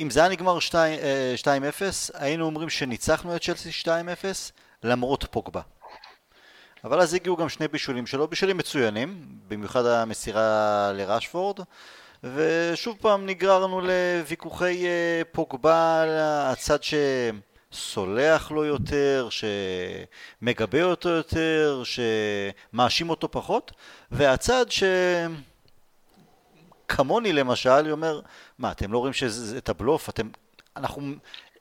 [0.00, 1.82] אם זה היה נגמר 2 אה, 2-0,
[2.14, 3.86] היינו אומרים שניצחנו את צ'לסי 2-0
[4.84, 5.60] למרות פוגבה.
[6.84, 11.60] אבל אז הגיעו גם שני בישולים שלו, בישולים מצוינים, במיוחד המסירה לרשפורד,
[12.24, 16.04] ושוב פעם נגררנו לוויכוחי אה, פוגבה,
[16.52, 16.78] הצד
[17.72, 23.72] שסולח לו יותר, שמגבה אותו יותר, שמאשים אותו פחות,
[24.10, 24.82] והצד ש...
[26.88, 28.20] כמוני למשל, היא אומר,
[28.58, 30.08] מה, אתם לא רואים שזה את הבלוף?
[30.08, 30.28] אתם...
[30.76, 31.02] אנחנו...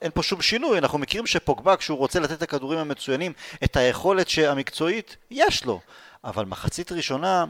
[0.02, 3.34] אין פה שום שינוי, אנחנו מכירים שפוגבה כשהוא רוצה לתת את הכדורים המצוינים,
[3.64, 5.80] את היכולת המקצועית, יש לו.
[6.24, 7.46] אבל מחצית ראשונה,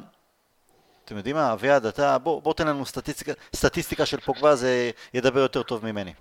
[1.05, 5.39] אתם יודעים מה, אביעד, אתה, בוא, בוא תן לנו סטטיסטיקה, סטטיסטיקה של פוגבה, זה ידבר
[5.39, 6.13] יותר טוב ממני.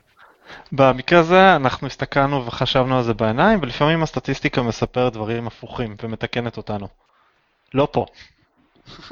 [0.72, 6.88] במקרה הזה אנחנו הסתכלנו וחשבנו על זה בעיניים, ולפעמים הסטטיסטיקה מספרת דברים הפוכים ומתקנת אותנו.
[7.74, 8.06] לא פה.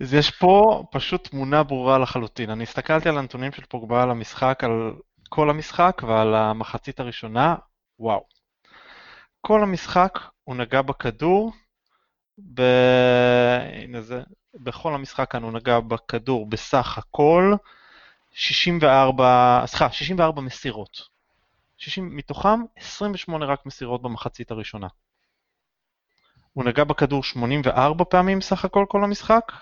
[0.00, 2.50] אז יש פה פשוט תמונה ברורה לחלוטין.
[2.50, 4.92] אני הסתכלתי על הנתונים של פוגבה על המשחק, על
[5.34, 7.54] כל המשחק ועל המחצית הראשונה,
[7.98, 8.26] וואו.
[9.40, 11.52] כל המשחק הוא נגע בכדור,
[12.54, 12.62] ב...
[13.82, 14.22] הנה זה,
[14.54, 17.54] בכל המשחק כאן הוא נגע בכדור בסך הכל
[18.32, 21.00] 64, סליחה, 64 מסירות.
[21.76, 24.88] 60, מתוכם 28 רק מסירות במחצית הראשונה.
[26.52, 29.52] הוא נגע בכדור 84 פעמים סך הכל כל המשחק,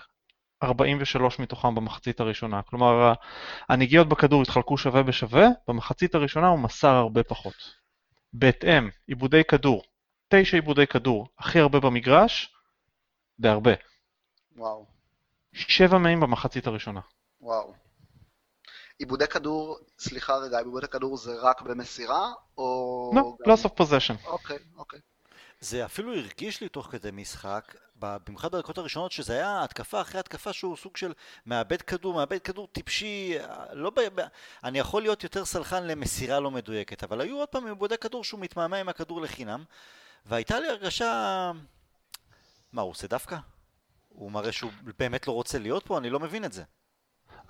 [0.63, 2.61] 43 מתוכם במחצית הראשונה.
[2.61, 3.13] כלומר,
[3.69, 7.53] הנגיעות בכדור התחלקו שווה בשווה, במחצית הראשונה הוא מסר הרבה פחות.
[8.33, 9.83] בהתאם, עיבודי כדור,
[10.27, 12.55] 9 עיבודי כדור, הכי הרבה במגרש,
[13.39, 13.71] בהרבה.
[14.55, 14.85] וואו,
[15.53, 16.99] 7 מהם במחצית הראשונה.
[17.41, 17.73] וואו.
[18.99, 23.11] עיבודי כדור, סליחה רגע, עיבודי כדור זה רק במסירה, או...
[23.15, 24.27] לא, גם- loss of possession.
[24.27, 24.99] אוקיי, אוקיי.
[25.63, 30.53] זה אפילו הרגיש לי תוך כדי משחק, במיוחד בדקות הראשונות, שזה היה התקפה אחרי התקפה
[30.53, 31.13] שהוא סוג של
[31.45, 33.35] מאבד כדור, מאבד כדור טיפשי,
[33.73, 33.99] לא ב...
[34.63, 38.39] אני יכול להיות יותר סלחן למסירה לא מדויקת, אבל היו עוד פעם עיבודי כדור שהוא
[38.39, 39.63] מתמהמה עם הכדור לחינם,
[40.25, 41.51] והייתה לי הרגשה...
[42.73, 43.37] מה, הוא עושה דווקא?
[44.09, 45.97] הוא מראה שהוא באמת לא רוצה להיות פה?
[45.97, 46.63] אני לא מבין את זה.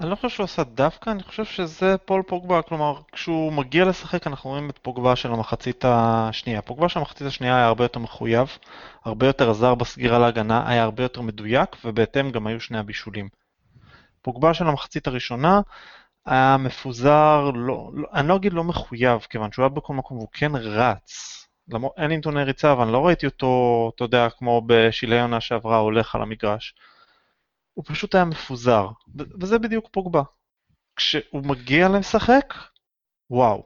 [0.01, 4.27] אני לא חושב שהוא עשה דווקא, אני חושב שזה פול פוגבה, כלומר, כשהוא מגיע לשחק
[4.27, 6.61] אנחנו רואים את פוגבה של המחצית השנייה.
[6.61, 8.57] פוגבה של המחצית השנייה היה הרבה יותר מחויב,
[9.05, 13.29] הרבה יותר עזר בסגירה להגנה, היה הרבה יותר מדויק, ובהתאם גם היו שני הבישולים.
[14.21, 15.61] פוגבה של המחצית הראשונה
[16.25, 20.29] היה מפוזר, לא, לא, אני לא אגיד לא מחויב, כיוון שהוא היה בכל מקום והוא
[20.33, 21.39] כן רץ.
[21.69, 25.41] למרות, אין לי נתוני ריצה, אבל אני לא ראיתי אותו, אתה יודע, כמו בשלהי עונה
[25.41, 26.73] שעברה, הולך על המגרש.
[27.73, 28.87] הוא פשוט היה מפוזר,
[29.41, 30.21] וזה בדיוק פוגבה.
[30.95, 32.53] כשהוא מגיע לשחק,
[33.29, 33.63] וואו.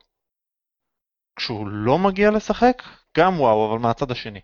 [1.36, 2.84] כשהוא לא מגיע לשחק,
[3.18, 4.40] גם וואו, אבל מהצד השני.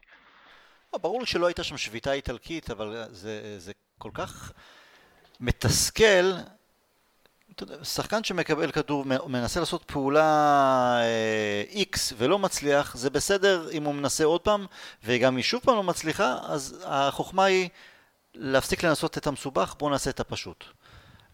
[0.93, 4.51] לא, ברור לי שלא הייתה שם שביתה איטלקית, אבל זה, זה כל כך
[5.39, 6.31] מתסכל.
[7.83, 10.23] שחקן שמקבל כדור, מנסה לעשות פעולה
[11.01, 14.65] אה, X ולא מצליח, זה בסדר אם הוא מנסה עוד פעם,
[15.03, 17.69] וגם היא שוב פעם לא מצליחה, אז החוכמה היא
[18.35, 20.63] להפסיק לנסות את המסובך, בואו נעשה את הפשוט.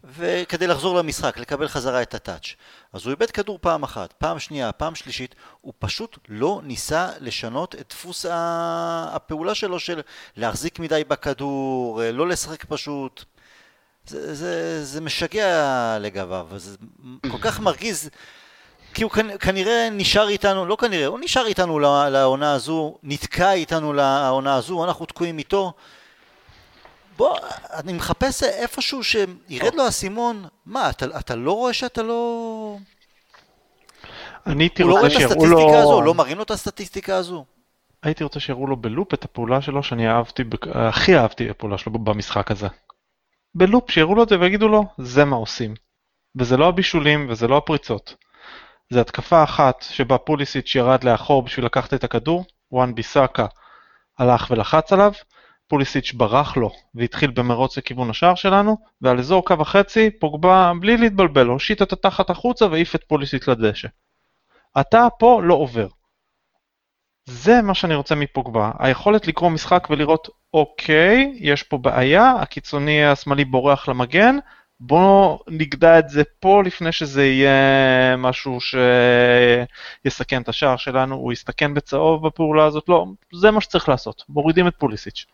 [0.03, 2.53] וכדי לחזור למשחק, לקבל חזרה את הטאץ'.
[2.93, 7.75] אז הוא איבד כדור פעם אחת, פעם שנייה, פעם שלישית, הוא פשוט לא ניסה לשנות
[7.75, 10.01] את דפוס הפעולה שלו של
[10.37, 13.23] להחזיק מדי בכדור, לא לשחק פשוט.
[14.07, 16.77] זה, זה, זה משגע לגביו, זה
[17.31, 18.09] כל כך מרגיז,
[18.93, 23.93] כי הוא כנ- כנראה נשאר איתנו, לא כנראה, הוא נשאר איתנו לעונה הזו, נתקע איתנו
[23.93, 25.73] לעונה הזו, אנחנו תקועים איתו.
[27.19, 27.37] בוא,
[27.73, 32.77] אני מחפש איפשהו שירד לו האסימון, מה, אתה, אתה לא רואה שאתה לא...
[34.47, 35.91] אני הייתי הוא לא רואה רוצה את שיראו הסטטיסטיקה הזו?
[35.91, 36.01] לו...
[36.01, 37.45] לא מראים לו את הסטטיסטיקה הזו?
[38.03, 42.51] הייתי רוצה שיראו לו בלופ את הפעולה שלו שאני אהבתי, הכי אהבתי בפעולה שלו במשחק
[42.51, 42.67] הזה.
[43.55, 45.73] בלופ, שיראו לו את זה ויגידו לו, זה מה עושים.
[46.39, 48.15] וזה לא הבישולים וזה לא הפריצות.
[48.89, 53.45] זה התקפה אחת שבה פוליסיץ' ירד לאחור בשביל לקחת את הכדור, וואן ביסאקה
[54.19, 55.13] הלך ולחץ עליו,
[55.69, 61.47] פוליסיץ' ברח לו והתחיל במרוץ לכיוון השער שלנו, ועל אזור קו החצי פוגבה בלי להתבלבל
[61.47, 63.87] הושיט את התחת החוצה והעיף את פוליסיץ' לדשא.
[64.79, 65.87] אתה פה לא עובר.
[67.25, 73.45] זה מה שאני רוצה מפוגבה, היכולת לקרוא משחק ולראות אוקיי, יש פה בעיה, הקיצוני השמאלי
[73.45, 74.35] בורח למגן,
[74.79, 78.57] בואו נגדע את זה פה לפני שזה יהיה משהו
[80.05, 84.67] שיסכן את השער שלנו, הוא יסתכן בצהוב בפעולה הזאת, לא, זה מה שצריך לעשות, מורידים
[84.67, 85.25] את פוליסיץ'.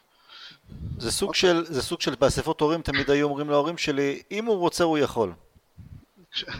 [1.00, 1.38] זה סוג okay.
[1.38, 4.98] של, זה סוג של באספות הורים תמיד היו אומרים להורים שלי, אם הוא רוצה הוא
[4.98, 5.34] יכול.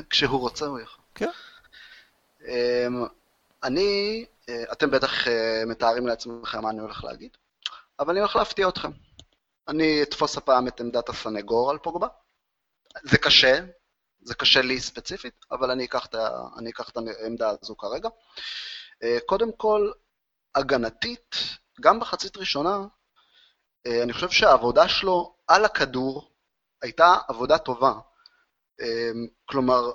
[0.10, 1.04] כשהוא רוצה הוא יכול.
[1.16, 1.30] כן.
[2.40, 2.46] Um,
[3.64, 5.30] אני, uh, אתם בטח uh,
[5.68, 7.38] מתארים לעצמכם מה אני הולך להגיד,
[8.00, 8.92] אבל אני הולך להפתיע אתכם.
[9.68, 12.08] אני אתפוס הפעם את עמדת הסנגור על פוגבה.
[13.04, 13.60] זה קשה,
[14.22, 16.16] זה קשה לי ספציפית, אבל אני אקח את,
[16.58, 18.10] אני אקח את העמדה הזו כרגע.
[19.04, 19.92] אה, קודם כל,
[20.56, 21.36] הגנתית,
[21.82, 22.78] גם בחצית ראשונה,
[23.88, 26.32] אני חושב שהעבודה שלו על הכדור
[26.82, 27.94] הייתה עבודה טובה.
[28.82, 29.12] אה,
[29.46, 29.92] כלומר,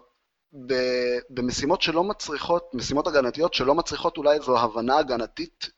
[1.30, 5.68] במשימות שלא מצריכות, משימות הגנתיות שלא מצריכות אולי איזו הבנה הגנתית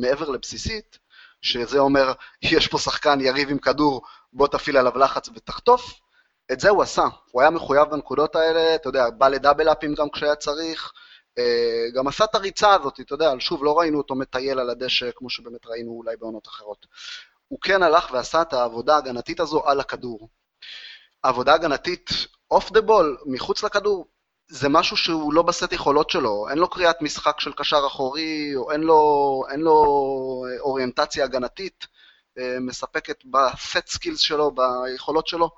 [0.00, 0.98] מעבר לבסיסית,
[1.42, 4.02] שזה אומר, יש פה שחקן יריב עם כדור,
[4.32, 6.00] בוא תפעיל עליו לחץ ותחטוף,
[6.52, 10.10] את זה הוא עשה, הוא היה מחויב בנקודות האלה, אתה יודע, בא לדאבל אפים גם
[10.10, 10.92] כשהיה צריך,
[11.38, 15.10] אה, גם עשה את הריצה הזאת, אתה יודע, שוב, לא ראינו אותו מטייל על הדשא
[15.16, 16.86] כמו שבאמת ראינו אולי בעונות אחרות.
[17.52, 20.28] הוא כן הלך ועשה את העבודה ההגנתית הזו על הכדור.
[21.24, 22.10] העבודה הגנתית
[22.50, 24.06] off the ball, מחוץ לכדור,
[24.48, 28.70] זה משהו שהוא לא בסט יכולות שלו, אין לו קריאת משחק של קשר אחורי, או
[28.72, 29.74] אין לו, אין לו
[30.48, 31.86] אה, אוריינטציה הגנתית
[32.38, 35.50] אה, מספקת בסט skills שלו, ביכולות שלו.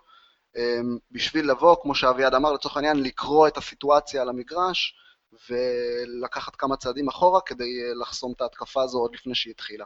[0.56, 4.94] אמ, בשביל לבוא, כמו שאביעד אמר, לצורך העניין, לקרוא את הסיטואציה על המגרש
[5.50, 9.84] ולקחת כמה צעדים אחורה כדי אה, לחסום את ההתקפה הזו עוד לפני שהיא התחילה.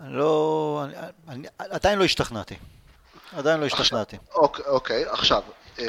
[0.00, 0.94] לא, אני,
[1.28, 2.54] אני, עדיין לא השתכנעתי.
[3.32, 4.16] עדיין לא השתכנעתי.
[4.34, 5.42] אוקיי, אוקיי, עכשיו.
[5.76, 5.82] Um,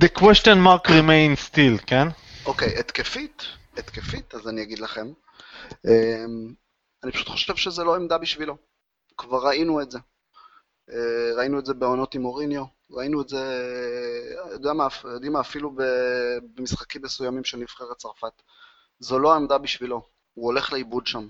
[0.00, 2.08] The question mark remains still, כן?
[2.46, 3.42] אוקיי, התקפית,
[3.76, 5.12] התקפית, אז אני אגיד לכם.
[5.70, 5.80] Um,
[7.04, 8.56] אני פשוט חושב שזה לא עמדה בשבילו.
[9.16, 9.98] כבר ראינו את זה.
[10.90, 13.38] אה, ראינו את זה בעונות עם אוריניו, ראינו את זה,
[14.52, 15.76] יודע מה, יודעים מה, אפילו
[16.56, 18.42] במשחקים מסוימים של נבחרת צרפת.
[18.98, 20.02] זו לא העמדה בשבילו,
[20.34, 21.28] הוא הולך לאיבוד שם.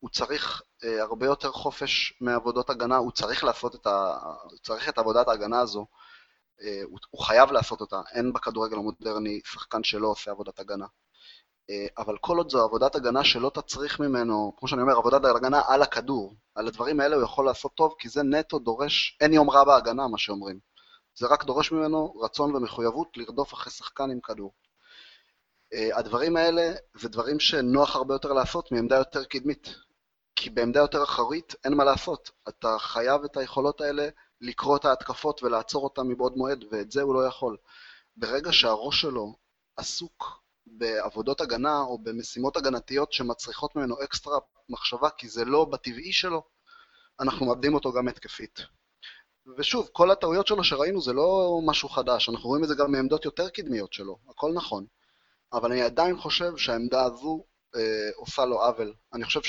[0.00, 4.18] הוא צריך אה, הרבה יותר חופש מעבודות הגנה, הוא צריך לעשות את, ה...
[4.62, 5.86] צריך את עבודת ההגנה הזו,
[6.62, 10.86] אה, הוא, חייב לעשות אותה, אין בכדורגל המודרני שחקן שלא עושה עבודת הגנה.
[11.70, 15.62] אה, אבל כל עוד זו עבודת הגנה שלא תצריך ממנו, כמו שאני אומר, עבודת הגנה
[15.66, 19.50] על הכדור, על הדברים האלה הוא יכול לעשות טוב, כי זה נטו דורש, אין יום
[19.50, 20.58] רע בהגנה, מה שאומרים.
[21.18, 24.52] זה רק דורש ממנו רצון ומחויבות לרדוף אחרי שחקן עם כדור.
[25.94, 29.74] הדברים האלה זה דברים שנוח הרבה יותר לעשות מעמדה יותר קדמית.
[30.42, 32.30] כי בעמדה יותר אחרית אין מה לעשות.
[32.48, 34.08] אתה חייב את היכולות האלה
[34.40, 37.56] לקרוא את ההתקפות ולעצור אותן מבעוד מועד, ואת זה הוא לא יכול.
[38.16, 39.34] ברגע שהראש שלו
[39.76, 46.42] עסוק בעבודות הגנה או במשימות הגנתיות שמצריכות ממנו אקסטרה מחשבה, כי זה לא בטבעי שלו,
[47.20, 48.60] אנחנו מאבדים אותו גם התקפית.
[49.58, 53.24] ושוב, כל הטעויות שלו שראינו זה לא משהו חדש, אנחנו רואים את זה גם מעמדות
[53.24, 54.86] יותר קדמיות שלו, הכל נכון.
[55.52, 57.44] אבל אני עדיין חושב שהעמדה הזו
[57.76, 58.94] אה, עושה לו עוול.
[59.12, 59.42] אני חושב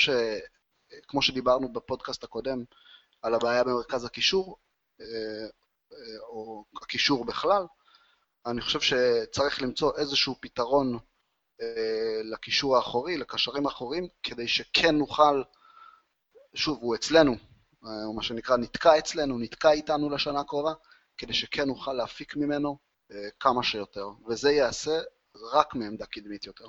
[1.00, 2.64] שכמו שדיברנו בפודקאסט הקודם
[3.22, 4.56] על הבעיה במרכז הקישור,
[5.00, 5.06] אה,
[5.92, 7.66] אה, או הקישור בכלל,
[8.46, 10.98] אני חושב שצריך למצוא איזשהו פתרון
[11.60, 15.42] אה, לקישור האחורי, לקשרים האחוריים, כדי שכן נוכל,
[16.54, 17.36] שוב, הוא אצלנו,
[17.82, 20.72] או מה שנקרא נתקע אצלנו, נתקע איתנו לשנה הקרובה,
[21.18, 22.78] כדי שכן נוכל להפיק ממנו
[23.40, 25.00] כמה שיותר, וזה ייעשה
[25.52, 26.66] רק מעמדה קדמית יותר.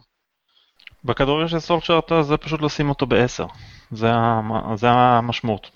[1.06, 3.46] בכדורגל של סולצ'ארט זה פשוט לשים אותו בעשר,
[3.92, 4.12] זה,
[4.76, 5.70] זה המשמעות.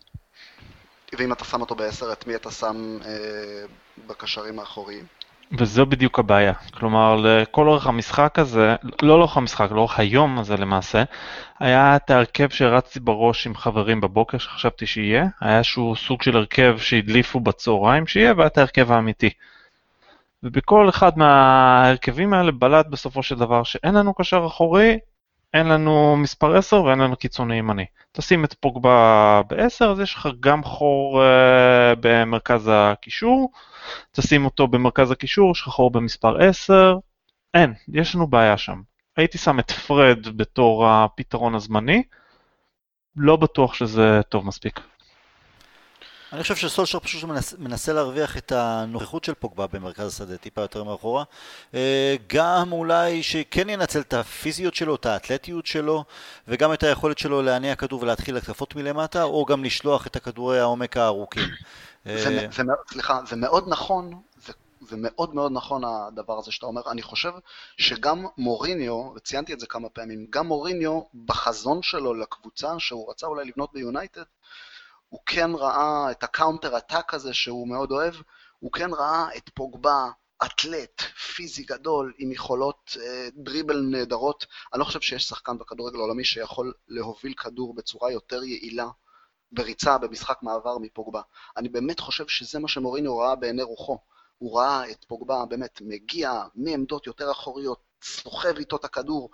[1.18, 3.66] ואם אתה שם אותו בעשר, את מי אתה שם אה,
[4.08, 5.06] בקשרים האחוריים?
[5.52, 6.54] וזו בדיוק הבעיה.
[6.74, 11.04] כלומר, לכל אורך המשחק הזה, לא לאורך המשחק, לאורך היום הזה למעשה,
[11.60, 16.78] היה את ההרכב שהרצתי בראש עם חברים בבוקר, שחשבתי שיהיה, היה איזשהו סוג של הרכב
[16.78, 19.30] שהדליפו בצהריים שיהיה, והיה את ההרכב האמיתי.
[20.48, 25.00] ובכל אחד מההרכבים האלה בלט בסופו של דבר שאין לנו קשר אחורי,
[25.54, 27.86] אין לנו מספר 10 ואין לנו קיצוני ימני.
[28.12, 33.52] תשים את פוגבה ב-10, אז יש לך גם חור uh, במרכז הקישור,
[34.12, 36.98] תשים אותו במרכז הקישור, יש לך חור במספר 10,
[37.54, 38.82] אין, יש לנו בעיה שם.
[39.18, 42.04] הייתי שם את פרד בתור הפתרון הזמני,
[43.16, 44.80] לא בטוח שזה טוב מספיק.
[46.34, 50.84] אני חושב שסולשר פשוט מנס, מנסה להרוויח את הנוכחות של פוגבה במרכז השדה, טיפה יותר
[50.84, 51.24] מאחורה.
[51.74, 56.04] אה, גם אולי שכן ינצל את הפיזיות שלו, את האתלטיות שלו,
[56.48, 60.98] וגם את היכולת שלו להניע כדור ולהתחיל התקפות מלמטה, או גם לשלוח את הכדורי העומק
[60.98, 61.50] הארוכים.
[62.08, 62.48] אה,
[62.92, 66.82] סליחה, זה מאוד נכון, זה, זה מאוד מאוד נכון הדבר הזה שאתה אומר.
[66.92, 67.32] אני חושב
[67.78, 73.46] שגם מוריניו, וציינתי את זה כמה פעמים, גם מוריניו בחזון שלו לקבוצה שהוא רצה אולי
[73.46, 74.24] לבנות ביונייטד,
[75.10, 78.16] הוא כן ראה את ה counter attack הזה שהוא מאוד אוהב,
[78.60, 80.10] הוא כן ראה את פוגבה,
[80.46, 84.46] אתלט, פיזי גדול, עם יכולות אה, dribble נהדרות.
[84.74, 88.88] אני לא חושב שיש שחקן בכדורגל העולמי שיכול להוביל כדור בצורה יותר יעילה
[89.52, 91.22] בריצה, במשחק מעבר מפוגבה.
[91.58, 94.00] אני באמת חושב שזה מה שמוריניו ראה בעיני רוחו.
[94.38, 99.30] הוא ראה את פוגבה באמת מגיע מעמדות יותר אחוריות, סוחב איתו את הכדור,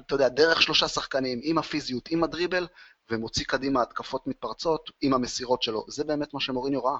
[0.00, 2.66] אתה יודע, דרך שלושה שחקנים, עם הפיזיות, עם הדריבל,
[3.10, 5.84] ומוציא קדימה התקפות מתפרצות עם המסירות שלו.
[5.88, 6.98] זה באמת מה שמוריניו ראה.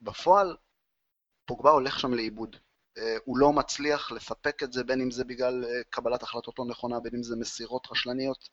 [0.00, 0.56] בפועל,
[1.46, 2.56] פוגבה הולך שם לאיבוד.
[2.98, 6.64] אה, הוא לא מצליח לספק את זה, בין אם זה בגלל אה, קבלת החלטות לא
[6.64, 8.48] נכונה, בין אם זה מסירות רשלניות.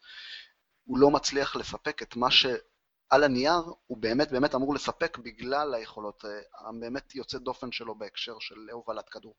[0.86, 6.26] הוא לא מצליח לספק את מה שעל הנייר הוא באמת באמת אמור לספק בגלל היכולות
[6.26, 9.36] אה, הבאמת יוצא דופן שלו בהקשר של הובלת כדור.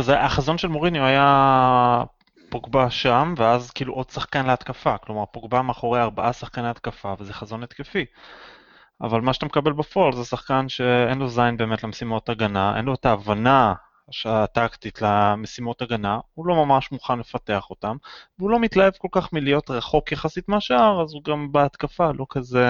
[0.00, 2.04] זה, החזון של מוריניו היה
[2.52, 4.98] פוגבה שם, ואז כאילו עוד שחקן להתקפה.
[4.98, 8.04] כלומר, פוגבה מאחורי ארבעה שחקני התקפה, וזה חזון התקפי.
[9.00, 12.94] אבל מה שאתה מקבל בפועל זה שחקן שאין לו זין באמת למשימות הגנה, אין לו
[12.94, 13.74] את ההבנה
[14.24, 17.96] הטקטית למשימות הגנה, הוא לא ממש מוכן לפתח אותם,
[18.38, 22.66] והוא לא מתלהב כל כך מלהיות רחוק יחסית מהשאר, אז הוא גם בהתקפה לא כזה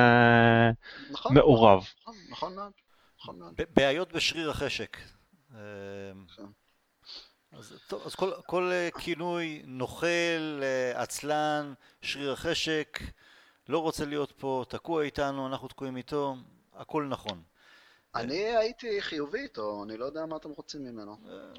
[1.10, 1.84] נכון, מעורב.
[2.00, 2.72] נכון, נכון מאוד.
[3.20, 3.54] נכון מאוד.
[3.76, 4.96] בעיות בשריר החשק.
[7.58, 13.00] אז, טוב, אז כל, כל אה, כינוי נוכל, אה, עצלן, שריר החשק,
[13.68, 16.36] לא רוצה להיות פה, תקוע איתנו, אנחנו תקועים איתו,
[16.76, 17.42] הכל נכון.
[18.14, 21.16] אני הייתי חיובי איתו, אני לא יודע מה אתם רוצים ממנו.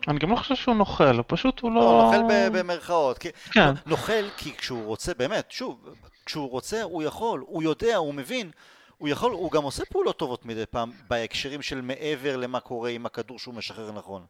[0.08, 1.82] אני גם לא חושב שהוא נוכל, פשוט הוא לא...
[1.82, 3.18] לא, נוכל במרכאות.
[3.52, 3.70] כן.
[3.86, 5.90] נוכל כי כשהוא רוצה, באמת, שוב,
[6.26, 8.52] כשהוא רוצה הוא יכול, הוא יודע, הוא מבין,
[8.98, 13.06] הוא יכול, הוא גם עושה פעולות טובות מדי פעם בהקשרים של מעבר למה קורה עם
[13.06, 14.26] הכדור שהוא משחרר נכון.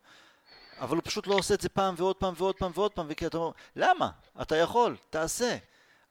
[0.83, 3.27] אבל הוא פשוט לא עושה את זה פעם ועוד פעם ועוד פעם ועוד פעם, וכי
[3.27, 4.09] אתה אומר, למה?
[4.41, 5.57] אתה יכול, תעשה.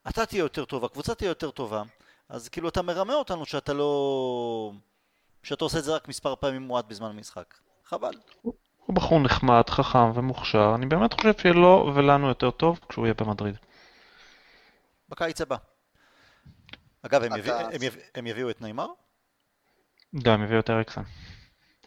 [0.09, 1.83] אתה תהיה יותר טוב, הקבוצה תהיה יותר טובה,
[2.29, 4.73] אז כאילו אתה מרמה אותנו שאתה לא...
[5.43, 7.55] שאתה עושה את זה רק מספר פעמים מועט בזמן המשחק.
[7.85, 8.15] חבל.
[8.43, 8.55] הוא
[8.89, 13.57] בחור נחמד, חכם ומוכשר, אני באמת חושב שיהיה לו ולנו יותר טוב כשהוא יהיה במדריד.
[15.09, 15.57] בקיץ הבא.
[17.03, 18.87] אגב, הם, יביא, הם, יביא, הם יביאו את ניימאר?
[20.13, 21.03] לא, הם יביאו את אריקסן.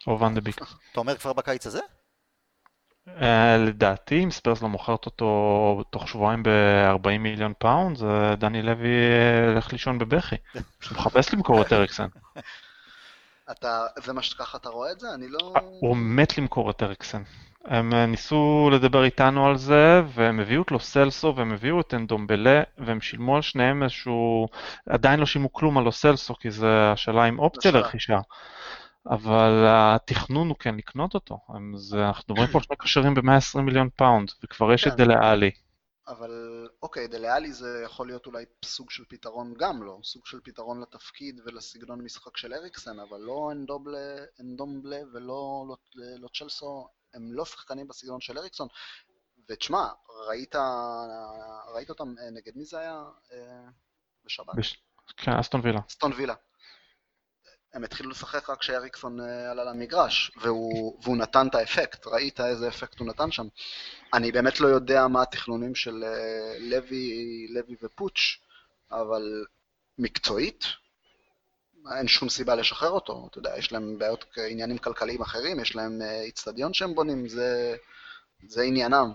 [0.08, 0.58] או ואן דה ביק.
[0.92, 1.80] אתה אומר כבר בקיץ הזה?
[3.22, 7.98] אה, לדעתי, אם ספרס לא מוכרת אותו תוך שבועיים ב-40 מיליון פאונד,
[8.38, 8.90] דני לוי
[9.48, 10.36] ילך לישון בבכי.
[10.54, 12.08] הוא מחפש למכור את אריקסן.
[13.52, 15.08] אתה, זה מה שככה אתה רואה את זה?
[15.14, 15.54] אני לא...
[15.80, 17.22] הוא מת למכור את אריקסן.
[17.66, 21.94] הם אה, ניסו לדבר איתנו על זה, והם הביאו את לו סלסו, והם הביאו את
[21.94, 24.48] אנדומבלה, והם שילמו על שניהם איזשהו...
[24.90, 28.20] עדיין לא שילמו כלום על לו סלסו, כי זה השאלה עם אופציה לרכישה.
[29.10, 31.40] אבל התכנון הוא כן לקנות אותו.
[31.76, 34.90] זה, אנחנו מדברים פה על שני קשרים ב-120 מיליון פאונד, וכבר יש כן.
[34.90, 35.52] את דלה אלי.
[36.08, 40.40] אבל אוקיי, דלה אלי זה יכול להיות אולי סוג של פתרון גם לא, סוג של
[40.44, 47.34] פתרון לתפקיד ולסגנון משחק של אריקסן, אבל לא אנדובלה, אנדומבלה ולא לא, לו סלסו, הם
[47.34, 48.68] לא שחקנים בסגנון של אריקסן.
[49.50, 49.88] ותשמע,
[50.28, 50.56] ראית,
[51.74, 53.70] ראית אותם נגד מי זה היה אה,
[54.26, 54.56] בשבת?
[54.56, 54.84] בש...
[55.18, 55.80] כן, אסטון וילה.
[55.88, 56.34] אסטון וילה.
[57.76, 62.68] הם התחילו לשחק רק כשאריקסון אה, עלה למגרש, והוא, והוא נתן את האפקט, ראית איזה
[62.68, 63.48] אפקט הוא נתן שם.
[64.14, 68.40] אני באמת לא יודע מה התכנונים של אה, לוי, לוי ופוטש,
[68.92, 69.46] אבל
[69.98, 70.66] מקצועית,
[71.98, 73.28] אין שום סיבה לשחרר אותו.
[73.32, 77.76] אתה יודע, יש להם בעיות, עניינים כלכליים אחרים, יש להם אה, איצטדיון שהם בונים, זה,
[78.48, 79.12] זה עניינם.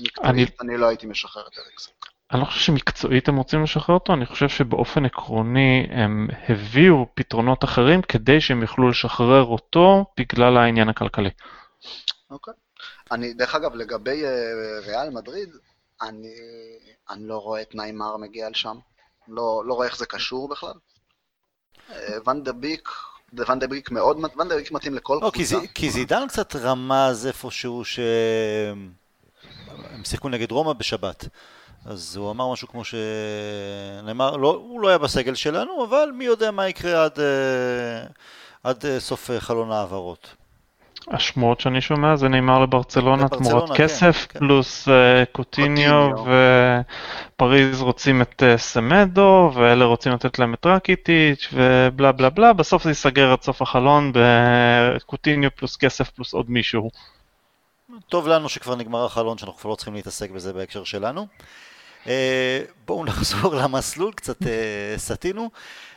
[0.00, 0.46] מקצועית, אני...
[0.60, 1.94] אני לא הייתי משחרר את אריקסן.
[2.32, 7.64] אני לא חושב שמקצועית הם רוצים לשחרר אותו, אני חושב שבאופן עקרוני הם הביאו פתרונות
[7.64, 11.30] אחרים כדי שהם יוכלו לשחרר אותו בגלל העניין הכלכלי.
[12.30, 12.54] אוקיי.
[13.10, 15.48] אני, דרך אגב, לגבי אה, ריאל מדריד,
[16.02, 16.34] אני,
[17.10, 18.76] אני לא רואה את ניימר מגיע לשם.
[19.28, 20.74] לא, לא רואה איך זה קשור בכלל.
[21.90, 22.88] אה, ואן דה ביק,
[23.32, 25.60] ואן דה ביק מאוד, ואן דה ביק מתאים לכל לא, קבוצה.
[25.60, 28.92] כי, כי זידן קצת רמז איפשהו שהם
[30.04, 31.28] שיחקו נגד רומא בשבת.
[31.86, 32.94] אז הוא אמר משהו כמו ש...
[34.02, 38.06] נאמר, לא, הוא לא היה בסגל שלנו, אבל מי יודע מה יקרה עד, אה,
[38.64, 40.34] עד אה, סוף אה, חלון ההעברות.
[41.08, 44.38] השמועות שאני שומע זה נאמר לברצלונה תמורת כן, כסף כן.
[44.38, 44.90] פלוס uh,
[45.32, 46.10] קוטיניו
[47.36, 52.84] ופריז רוצים את uh, סמדו ואלה רוצים לתת להם את רקיטיץ' ובלה בלה בלה בסוף
[52.84, 56.90] זה ייסגר עד סוף החלון בקוטיניו פלוס כסף פלוס עוד מישהו.
[58.08, 61.26] טוב לנו שכבר נגמר החלון שאנחנו כבר לא צריכים להתעסק בזה בהקשר שלנו.
[62.04, 62.08] אה,
[62.86, 64.46] בואו נחזור למסלול, קצת אה,
[64.96, 65.50] סטינו.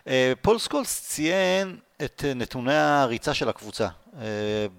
[0.04, 0.08] Uh,
[0.42, 3.88] פול סקולס ציין את נתוני הריצה של הקבוצה.
[4.20, 4.26] אה,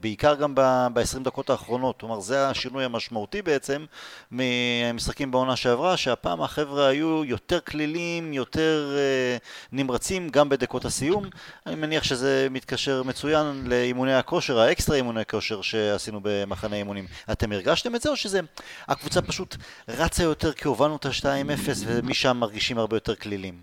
[0.00, 3.84] בעיקר גם ב-20 דקות האחרונות, כלומר זה השינוי המשמעותי בעצם
[4.30, 9.36] ממשחקים בעונה שעברה, שהפעם החבר'ה היו יותר קלילים, יותר אה,
[9.72, 11.24] נמרצים גם בדקות הסיום.
[11.66, 17.06] אני מניח שזה מתקשר מצוין לאימוני הכושר, האקסטרה אימוני הכושר שעשינו במחנה אימונים.
[17.32, 18.40] אתם הרגשתם את זה או שזה,
[18.88, 19.56] הקבוצה פשוט
[19.88, 23.62] רצה יותר כי הובלנו את ה-2-0 ומשם מרגישים הרבה יותר כלילים?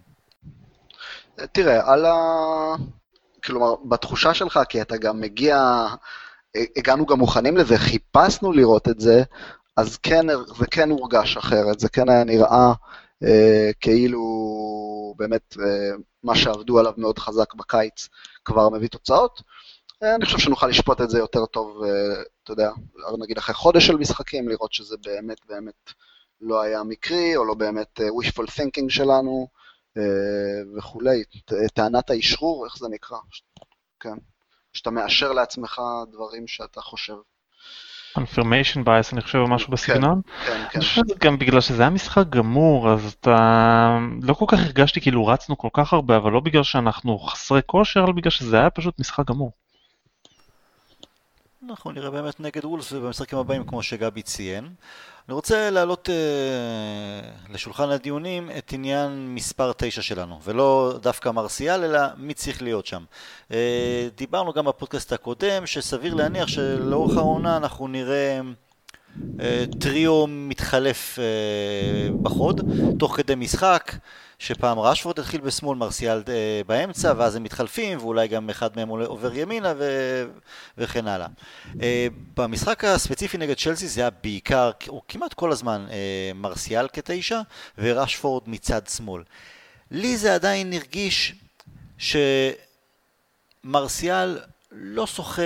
[1.51, 2.13] תראה, על ה...
[3.43, 5.85] כלומר, בתחושה שלך, כי אתה גם מגיע,
[6.77, 9.23] הגענו גם מוכנים לזה, חיפשנו לראות את זה,
[9.77, 10.25] אז כן,
[10.57, 12.73] זה כן הורגש אחרת, זה כן היה נראה
[13.23, 14.23] אה, כאילו
[15.17, 18.09] באמת אה, מה שעבדו עליו מאוד חזק בקיץ
[18.45, 19.41] כבר מביא תוצאות.
[20.03, 22.71] אה, אני חושב שנוכל לשפוט את זה יותר טוב, אה, אתה יודע,
[23.19, 25.91] נגיד אחרי חודש של משחקים, לראות שזה באמת באמת
[26.41, 29.47] לא היה מקרי, או לא באמת אה, wishful thinking שלנו.
[29.97, 31.23] אה, וכולי,
[31.73, 33.17] טענת האשרור, איך זה נקרא?
[33.99, 34.15] כן,
[34.73, 35.81] שאתה מאשר לעצמך
[36.11, 37.15] דברים שאתה חושב.
[38.17, 40.21] confirmation bias אני חושב או משהו כן, בסגנון.
[40.25, 40.61] כן, כן.
[40.73, 45.01] אני חושב שזה גם בגלל שזה היה משחק גמור אז אתה לא כל כך הרגשתי
[45.01, 48.69] כאילו רצנו כל כך הרבה אבל לא בגלל שאנחנו חסרי כושר אלא בגלל שזה היה
[48.69, 49.51] פשוט משחק גמור.
[51.69, 54.73] אנחנו נראה באמת נגד וולס ובמשחקים הבאים כמו שגבי ציין.
[55.27, 61.99] אני רוצה להעלות אה, לשולחן הדיונים את עניין מספר 9 שלנו, ולא דווקא מרסיאל, אלא
[62.17, 63.03] מי צריך להיות שם.
[63.51, 68.41] אה, דיברנו גם בפודקאסט הקודם, שסביר להניח שלאורך העונה אנחנו נראה אה,
[69.79, 72.61] טריו מתחלף אה, בחוד,
[72.99, 73.91] תוך כדי משחק.
[74.43, 79.35] שפעם רשפורד התחיל בשמאל, מרסיאל אה, באמצע, ואז הם מתחלפים, ואולי גם אחד מהם עובר
[79.35, 79.83] ימינה ו...
[80.77, 81.27] וכן הלאה.
[81.81, 82.07] אה,
[82.37, 87.41] במשחק הספציפי נגד צ'לסי זה היה בעיקר, או כמעט כל הזמן, אה, מרסיאל כתשע,
[87.77, 89.23] ורשפורד מצד שמאל.
[89.91, 91.35] לי זה עדיין הרגיש
[93.63, 94.39] שמרסיאל
[94.71, 95.41] לא שוחה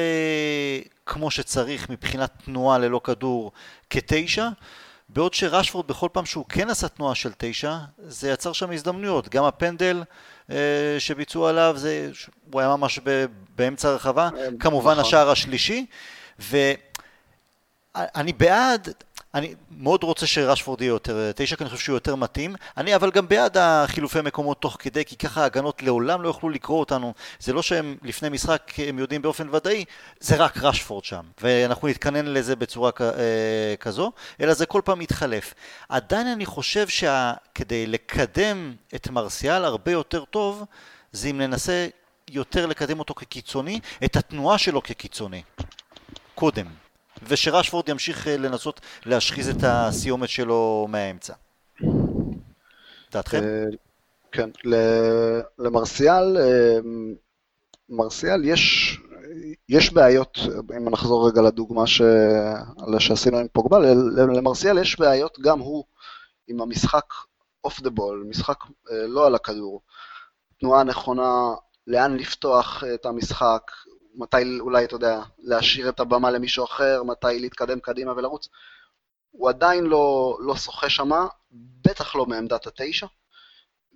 [1.07, 3.51] כמו שצריך מבחינת תנועה ללא כדור
[3.89, 4.49] כתשע,
[5.09, 7.77] בעוד שרשפורד בכל פעם שהוא כן עשה תנועה של תשע,
[8.07, 9.29] זה יצר שם הזדמנויות.
[9.29, 10.03] גם הפנדל
[10.51, 10.55] אה,
[10.99, 12.11] שביצעו עליו, זה,
[12.51, 14.29] הוא היה ממש ב, באמצע הרחבה.
[14.37, 15.03] אה, כמובן נכון.
[15.03, 15.85] השער השלישי.
[16.39, 18.93] ואני בעד,
[19.37, 22.55] אני מאוד רוצה שרשפורד יהיה יותר תשע, כי אני חושב שהוא יותר מתאים.
[22.77, 26.79] אני אבל גם בעד החילופי מקומות תוך כדי, כי ככה ההגנות לעולם לא יוכלו לקרוא
[26.79, 27.13] אותנו.
[27.39, 29.85] זה לא שהם לפני משחק, הם יודעים באופן ודאי,
[30.19, 31.21] זה רק רשפורד שם.
[31.41, 34.11] ואנחנו נתכנן לזה בצורה אה, כזו,
[34.41, 35.53] אלא זה כל פעם מתחלף.
[35.89, 40.63] עדיין אני חושב שכדי לקדם את מרסיאל הרבה יותר טוב,
[41.11, 41.87] זה אם ננסה
[42.29, 45.41] יותר לקדם אותו כקיצוני, את התנועה שלו כקיצוני.
[46.35, 46.86] קודם.
[47.23, 51.33] ושרשפורד ימשיך אה, לנסות להשחיז את הסיומת שלו מהאמצע.
[53.11, 53.43] דעתכם?
[53.43, 53.63] אה,
[54.31, 54.49] כן,
[55.59, 56.77] למרסיאל, אה,
[57.89, 58.97] מרסיאל יש,
[59.69, 60.37] יש בעיות,
[60.77, 62.01] אם נחזור רגע לדוגמה ש...
[62.99, 63.85] שעשינו עם פוגבל,
[64.35, 65.83] למרסיאל יש בעיות גם הוא
[66.47, 67.05] עם המשחק
[67.63, 68.57] אוף דה בול, משחק
[69.07, 69.81] לא על הכדור,
[70.59, 71.53] תנועה נכונה,
[71.87, 73.71] לאן לפתוח את המשחק,
[74.17, 78.47] מתי אולי, אתה יודע, להשאיר את הבמה למישהו אחר, מתי להתקדם קדימה ולרוץ.
[79.31, 81.27] הוא עדיין לא, לא שוחה שמה,
[81.85, 83.07] בטח לא מעמדת התשע,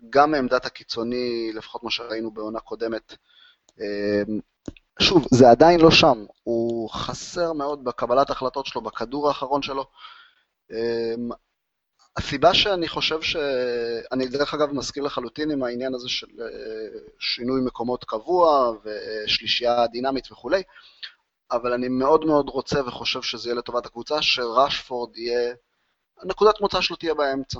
[0.09, 3.15] גם מעמדת הקיצוני, לפחות מה שראינו בעונה קודמת.
[3.79, 4.39] אמ,
[4.99, 9.85] שוב, זה עדיין לא שם, הוא חסר מאוד בקבלת החלטות שלו, בכדור האחרון שלו.
[12.17, 13.35] אמ, הסיבה שאני חושב ש...
[14.11, 20.31] אני דרך אגב מסכים לחלוטין עם העניין הזה של אה, שינוי מקומות קבוע ושלישייה דינמית
[20.31, 20.63] וכולי,
[21.51, 25.53] אבל אני מאוד מאוד רוצה וחושב שזה יהיה לטובת הקבוצה, שרשפורד יהיה,
[26.23, 27.59] נקודת מוצא שלו תהיה באמצע.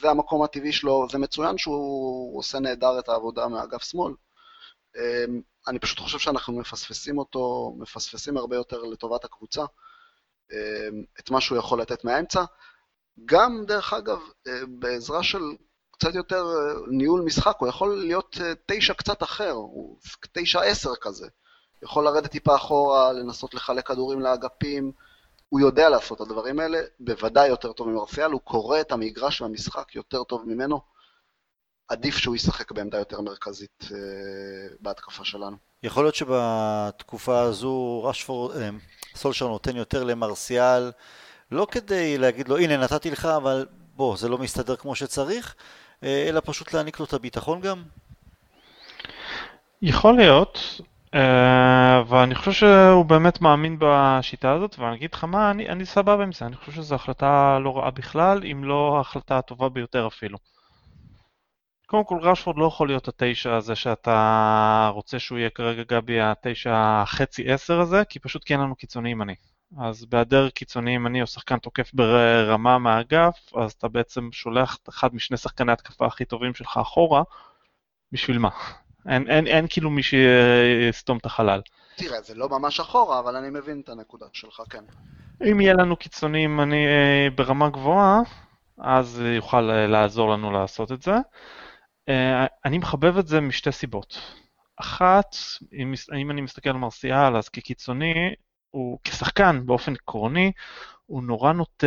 [0.00, 4.12] זה המקום הטבעי שלו, זה מצוין שהוא עושה נהדר את העבודה מאגף שמאל.
[4.96, 5.24] אה,
[5.68, 9.62] אני פשוט חושב שאנחנו מפספסים אותו, מפספסים הרבה יותר לטובת הקבוצה,
[10.52, 10.88] אה,
[11.20, 12.44] את מה שהוא יכול לתת מהאמצע.
[13.24, 15.42] גם, דרך אגב, אה, בעזרה של
[15.90, 19.98] קצת יותר אה, ניהול משחק, הוא יכול להיות אה, תשע קצת אחר, הוא
[20.32, 21.28] תשע עשר כזה.
[21.82, 24.92] יכול לרדת טיפה אחורה, לנסות לחלק כדורים לאגפים,
[25.48, 29.94] הוא יודע לעשות את הדברים האלה, בוודאי יותר טוב ממרסיאל, הוא קורא את המגרש והמשחק
[29.94, 30.80] יותר טוב ממנו.
[31.88, 33.84] עדיף שהוא ישחק בעמדה יותר מרכזית
[34.80, 35.56] בהתקפה שלנו.
[35.82, 38.68] יכול להיות שבתקופה הזו רשפורד, אה,
[39.14, 40.90] סולשר נותן יותר למרסיאל,
[41.52, 45.54] לא כדי להגיד לו, הנה נתתי לך, אבל בוא, זה לא מסתדר כמו שצריך,
[46.02, 47.82] אה, אלא פשוט להעניק לו את הביטחון גם?
[49.82, 50.80] יכול להיות,
[52.08, 56.32] ואני חושב שהוא באמת מאמין בשיטה הזאת, ואני אגיד לך מה, אני, אני סבבה עם
[56.32, 60.38] זה, אני חושב שזו החלטה לא רעה בכלל, אם לא ההחלטה הטובה ביותר אפילו.
[61.86, 67.02] קודם כל רשפורד לא יכול להיות התשע הזה שאתה רוצה שהוא יהיה כרגע גבי התשע
[67.06, 69.34] חצי עשר הזה, כי פשוט כי אין לנו קיצוני ימני.
[69.78, 75.36] אז בהיעדר קיצוני ימני או שחקן תוקף ברמה מהאגף, אז אתה בעצם שולח אחד משני
[75.36, 77.22] שחקני התקפה הכי טובים שלך אחורה,
[78.12, 78.48] בשביל מה?
[79.08, 81.60] אין, אין, אין כאילו מי שיסתום את החלל.
[81.96, 84.84] תראה, זה לא ממש אחורה, אבל אני מבין את הנקודה שלך, כן.
[85.50, 88.20] אם יהיה לנו קיצוני ימני אה, ברמה גבוהה,
[88.78, 91.14] אז יוכל אה, לעזור לנו לעשות את זה.
[92.08, 94.18] אה, אני מחבב את זה משתי סיבות.
[94.76, 95.36] אחת,
[95.72, 98.14] אם, אם אני מסתכל על מרסיאל, אז כקיצוני,
[98.72, 100.52] הוא כשחקן באופן עקרוני,
[101.06, 101.86] הוא נורא נוטה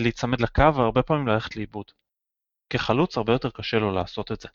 [0.00, 1.84] להיצמד לקו והרבה פעמים ללכת לאיבוד.
[2.70, 4.48] כחלוץ הרבה יותר קשה לו לעשות את זה.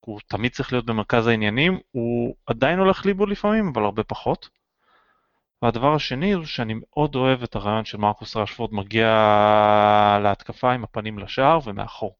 [0.00, 4.48] הוא תמיד צריך להיות במרכז העניינים, הוא עדיין הולך לאיבוד לפעמים, אבל הרבה פחות.
[5.62, 9.08] והדבר השני הוא שאני מאוד אוהב את הרעיון של מרקוס רשפורד מגיע
[10.22, 12.16] להתקפה עם הפנים לשער ומאחור.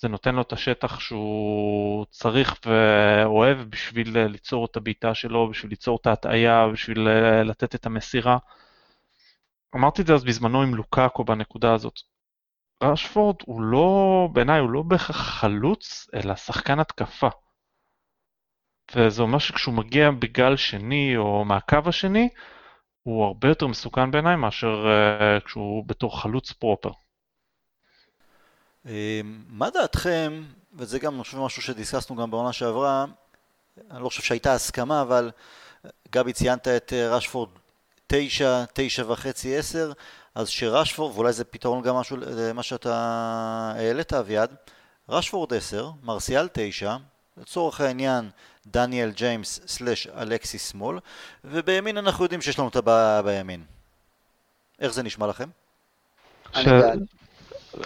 [0.00, 5.98] זה נותן לו את השטח שהוא צריך ואוהב בשביל ליצור את הבעיטה שלו, בשביל ליצור
[6.00, 7.08] את ההטעיה, בשביל
[7.44, 8.38] לתת את המסירה.
[9.76, 12.00] אמרתי את זה אז בזמנו עם לוקאקו בנקודה הזאת.
[12.82, 17.28] רשפורד הוא לא, בעיניי הוא לא בהכרח חלוץ, אלא שחקן התקפה.
[18.94, 22.28] וזה אומר שכשהוא מגיע בגל שני או מהקו השני,
[23.02, 26.90] הוא הרבה יותר מסוכן בעיניי מאשר uh, כשהוא בתור חלוץ פרופר.
[28.86, 28.92] אמ,
[29.48, 30.42] מה דעתכם,
[30.74, 33.04] וזה גם אני חושב משהו שדיסקסנו גם בעונה שעברה,
[33.90, 35.30] אני לא חושב שהייתה הסכמה, אבל
[36.12, 37.48] גבי ציינת את אה, רשפורד
[38.06, 39.92] תשע, תשע וחצי, עשר,
[40.34, 42.94] אז שרשפורד, ואולי זה פתרון גם משהו למה שאתה
[43.76, 44.54] העלית אביעד,
[45.08, 46.96] רשפורד עשר, מרסיאל תשע,
[47.36, 48.30] לצורך העניין
[48.66, 50.98] דניאל ג'יימס slash אלכסיס שמאל,
[51.44, 53.64] ובימין אנחנו יודעים שיש לנו את הבעיה בימין.
[54.80, 55.48] איך זה נשמע לכם?
[56.54, 57.00] אני בעד.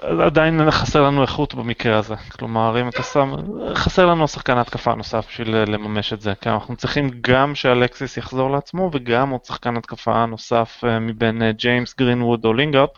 [0.02, 2.14] עדיין חסר לנו איכות במקרה הזה.
[2.16, 3.34] כלומר, אם אתה שם,
[3.74, 6.32] חסר לנו שחקן התקפה נוסף בשביל לממש את זה.
[6.40, 11.52] כי אנחנו צריכים גם שאלקסיס יחזור לעצמו וגם עוד שחקן התקפה נוסף אה, מבין אה,
[11.52, 12.88] ג'יימס גרינווד או לינגארד,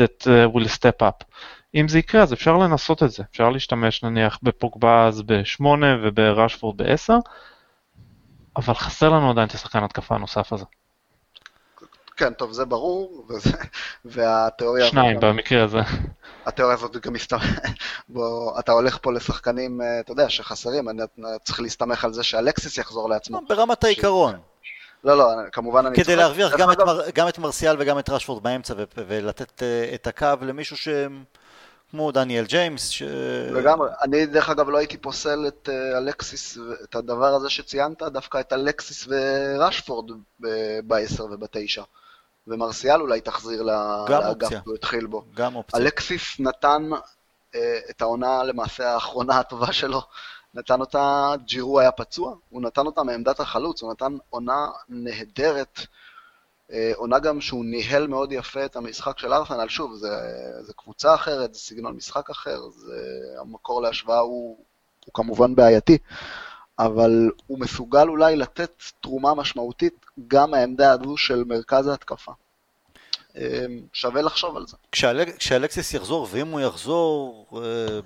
[0.00, 1.24] that אה, will step up.
[1.74, 5.64] אם זה יקרה אז אפשר לנסות את זה, אפשר להשתמש נניח בפוגבה אז ב-8
[6.02, 7.14] ובראשפורד ב-10,
[8.56, 10.64] אבל חסר לנו עדיין את השחקן התקפה הנוסף הזה.
[12.16, 13.56] כן, טוב, זה ברור, וזה,
[14.04, 14.86] והתיאוריה...
[14.86, 15.80] שניים גם, במקרה הזה.
[16.46, 17.42] התיאוריה הזאת גם מסתמך...
[18.08, 21.02] בוא, אתה הולך פה לשחקנים, אה, אתה יודע, שחסרים, אני
[21.44, 23.40] צריך להסתמך על זה שאלקסיס יחזור לעצמו.
[23.48, 24.34] ברמת העיקרון.
[25.04, 25.96] לא, לא, כמובן אני...
[25.96, 30.06] כדי להרוויח גם, את מר, גם את מרסיאל וגם את רשפורד באמצע ולתת uh, את
[30.06, 30.88] הקו למישהו ש...
[31.90, 32.88] כמו דניאל ג'יימס.
[32.88, 33.02] ש...
[33.52, 33.88] לגמרי.
[34.02, 38.52] אני דרך אגב לא הייתי פוסל את uh, אלקסיס, את הדבר הזה שציינת, דווקא את
[38.52, 40.10] אלקסיס ורשפורד
[40.86, 41.82] ב-10 וב-9.
[42.46, 45.24] ומרסיאל אולי תחזיר לאגף שהוא התחיל בו.
[45.34, 45.80] גם אופציה.
[45.80, 47.56] אלקסיס נתן uh,
[47.90, 50.02] את העונה למעשה האחרונה הטובה שלו,
[50.54, 56.72] נתן אותה, ג'ירו היה פצוע, הוא נתן אותה מעמדת החלוץ, הוא נתן עונה נהדרת, uh,
[56.94, 60.08] עונה גם שהוא ניהל מאוד יפה את המשחק של ארסנל, שוב, זה,
[60.60, 64.58] זה קבוצה אחרת, זה סגנון משחק אחר, זה, המקור להשוואה הוא,
[65.04, 65.98] הוא כמובן בעייתי.
[66.78, 72.32] אבל הוא מסוגל אולי לתת תרומה משמעותית גם מהעמדה הזו של מרכז ההתקפה.
[73.36, 74.76] אמ, שווה לחשוב על זה.
[75.38, 77.60] כשאלקסיס יחזור, ואם הוא יחזור אה,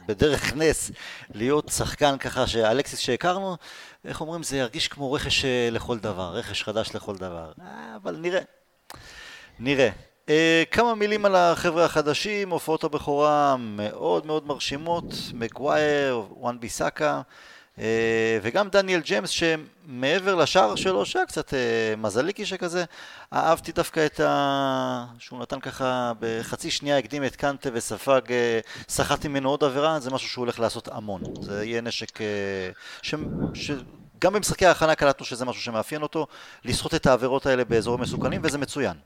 [0.06, 0.90] בדרך נס
[1.34, 3.56] להיות שחקן ככה, שאלקסיס שהכרנו,
[4.04, 7.52] איך אומרים, זה ירגיש כמו רכש אה, לכל דבר, רכש חדש לכל דבר.
[7.60, 8.40] אה, אבל נראה.
[9.58, 9.90] נראה.
[10.70, 15.04] כמה מילים על החבר'ה החדשים, הופעות הבכורה מאוד מאוד מרשימות,
[15.34, 17.20] מגווייר, וואן ביסאקה.
[17.80, 22.84] אה, וגם דניאל ג'יימס שמעבר לשער שלו, שהיה קצת אה, מזליקי שכזה,
[23.32, 25.04] אהבתי דווקא את ה...
[25.18, 30.10] שהוא נתן ככה בחצי שנייה הקדים את קנטה וספג, אה, סחט ממנו עוד עבירה, זה
[30.10, 31.22] משהו שהוא הולך לעשות המון.
[31.40, 32.18] זה יהיה נשק
[33.02, 33.14] ש...
[33.54, 33.70] ש...
[34.20, 36.26] גם במשחקי ההכנה קלטנו שזה משהו שמאפיין אותו,
[36.64, 38.96] לסחוט את העבירות האלה באזורים מסוכנים, וזה מצוין.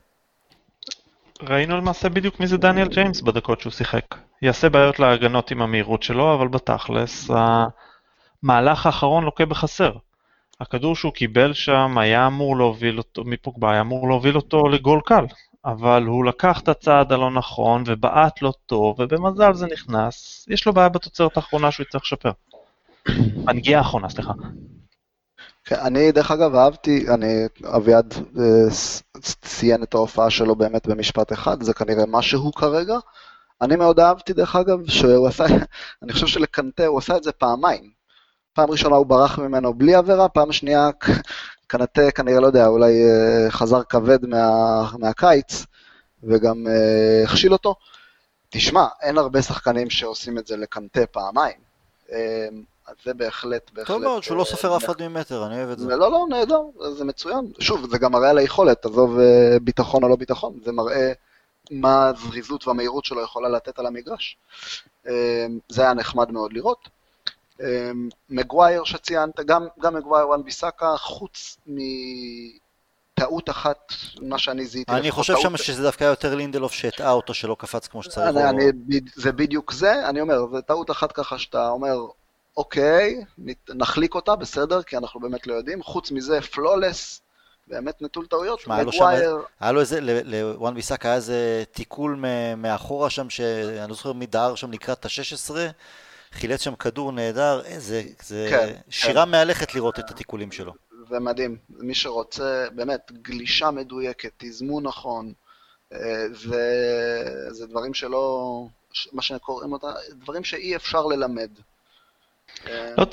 [1.43, 4.05] ראינו למעשה בדיוק מי זה דניאל ג'יימס בדקות שהוא שיחק.
[4.43, 7.31] יעשה בעיות להגנות עם המהירות שלו, אבל בתכלס,
[8.45, 9.93] המהלך האחרון לוקה בחסר.
[10.61, 15.25] הכדור שהוא קיבל שם היה אמור להוביל אותו, מפוגבה היה אמור להוביל אותו לגול קל.
[15.65, 20.47] אבל הוא לקח את הצעד הלא נכון ובעט לא טוב, ובמזל זה נכנס.
[20.49, 22.31] יש לו בעיה בתוצרת האחרונה שהוא יצטרך לשפר.
[23.49, 24.33] הנגיעה האחרונה, סליחה.
[25.65, 28.71] כן, אני, דרך אגב, אהבתי, אני, אביעד אה,
[29.21, 32.97] ציין את ההופעה שלו באמת במשפט אחד, זה כנראה מה שהוא כרגע.
[33.61, 35.45] אני מאוד אהבתי, דרך אגב, שהוא עשה,
[36.03, 37.94] אני חושב שלקנטה הוא עשה את זה פעמיים.
[38.55, 40.91] פעם ראשונה הוא ברח ממנו בלי עבירה, פעם שנייה
[41.67, 45.67] קנטה כנראה, לא יודע, אולי אה, חזר כבד מה, מהקיץ,
[46.23, 47.75] וגם אה, הכשיל אותו.
[48.51, 51.65] תשמע, אין הרבה שחקנים שעושים את זה לקנטה פעמיים.
[52.87, 53.87] אז זה בהחלט, בהחלט...
[53.87, 55.97] טוב מאוד, שהוא לא סופר אף אחד ממטר, אני אוהב את זה.
[55.97, 56.61] לא, לא, נהדר,
[56.93, 57.53] זה מצוין.
[57.59, 59.19] שוב, זה גם מראה על היכולת, עזוב
[59.63, 61.13] ביטחון או לא ביטחון, זה מראה
[61.71, 64.37] מה הזריזות והמהירות שלו יכולה לתת על המגרש.
[65.69, 66.89] זה היה נחמד מאוד לראות.
[67.61, 73.93] אמ, מגווייר שציינת, גם, גם מגווייר וואן ביסאקה, חוץ מטעות אחת,
[74.23, 74.93] מה שאני זיהיתי.
[74.93, 78.29] אני חושב שם שזה דווקא יותר לינדלוף שהטעה אותו שלא קפץ כמו שצריך.
[78.29, 81.97] אני, אני, זה בדיוק זה, אני אומר, זה טעות אחת ככה שאתה אומר,
[82.57, 83.25] אוקיי,
[83.69, 85.83] נחליק אותה, בסדר, כי אנחנו באמת לא יודעים.
[85.83, 87.21] חוץ מזה, פלולס,
[87.67, 88.67] באמת נטול טעויות.
[88.67, 89.39] מגווייר...
[89.61, 92.25] היה לו איזה, לוואן ביסאק היה איזה תיקול
[92.57, 95.51] מאחורה שם, שאני לא זוכר מי דהר שם לקראת ה-16,
[96.35, 99.31] חילץ שם כדור נהדר, איזה, זה כן, שירה כן.
[99.31, 100.73] מהלכת לראות את התיקולים שלו.
[101.09, 105.33] זה מדהים, מי שרוצה, באמת, גלישה מדויקת, תזמון נכון,
[105.93, 105.99] אה,
[106.33, 106.63] זה,
[107.51, 108.67] זה דברים שלא,
[109.13, 111.51] מה שקוראים אותה, דברים שאי אפשר ללמד.
[112.71, 113.07] לא,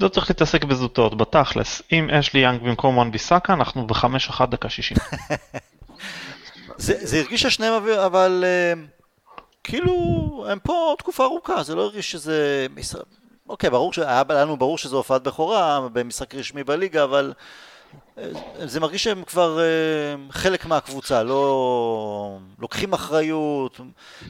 [0.00, 1.82] לא צריך להתעסק בזוטות, בתכלס.
[1.92, 4.96] אם יש לי יאנג במקום וואן ביסאקה, אנחנו בחמש אחת דקה שישים.
[6.76, 7.72] זה, זה הרגיש השניהם
[8.06, 8.99] אבל uh,
[9.70, 12.66] כאילו הם פה תקופה ארוכה, זה לא הרגיש שזה...
[13.48, 17.32] אוקיי, ברור שהיה לנו ברור שזו הופעת בכורה במשחק רשמי בליגה, אבל
[18.16, 18.20] uh,
[18.64, 23.80] זה מרגיש שהם כבר uh, חלק מהקבוצה, לא לוקחים אחריות,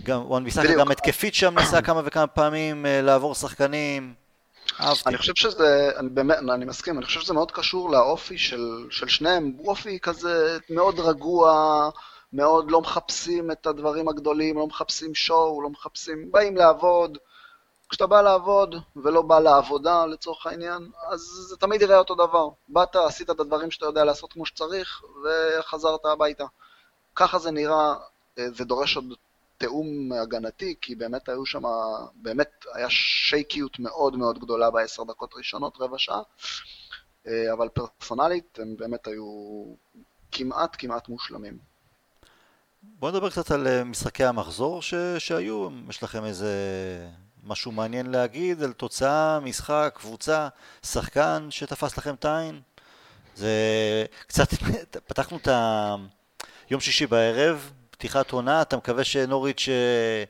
[0.03, 4.15] גם וואן ביסאקה גם התקפית שם ניסה כמה וכמה פעמים uh, לעבור שחקנים.
[4.81, 5.09] אהבתי.
[5.09, 9.09] אני חושב שזה, אני באמת, אני מסכים, אני חושב שזה מאוד קשור לאופי של, של
[9.09, 11.91] שניהם, אופי כזה מאוד רגוע,
[12.33, 17.19] מאוד לא מחפשים את הדברים הגדולים, לא מחפשים שואו, לא מחפשים, באים לעבוד.
[17.89, 22.49] כשאתה בא לעבוד ולא בא לעבודה לצורך העניין, אז זה תמיד יראה אותו דבר.
[22.69, 26.45] באת, עשית את הדברים שאתה יודע לעשות כמו שצריך, וחזרת הביתה.
[27.15, 27.95] ככה זה נראה,
[28.39, 29.05] אה, זה דורש עוד
[29.59, 31.63] תיאום הגנתי, כי באמת היו שם,
[32.15, 36.23] באמת היה שייקיות מאוד מאוד גדולה בעשר דקות ראשונות, רבע שעה,
[37.27, 39.25] אה, אבל פרסונלית הם באמת היו
[40.33, 41.70] כמעט כמעט מושלמים.
[43.01, 44.95] בואו נדבר קצת על אה, משחקי המחזור ש...
[45.19, 46.55] שהיו, יש לכם איזה
[47.45, 50.49] משהו מעניין להגיד על תוצאה, משחק, קבוצה,
[50.87, 52.61] שחקן שתפס לכם את העין?
[53.37, 53.51] זה
[54.27, 54.49] קצת,
[55.09, 55.95] פתחנו את ה...
[56.71, 60.25] יום שישי בערב, פתיחת עונה, אתה מקווה שנוריץ' אה,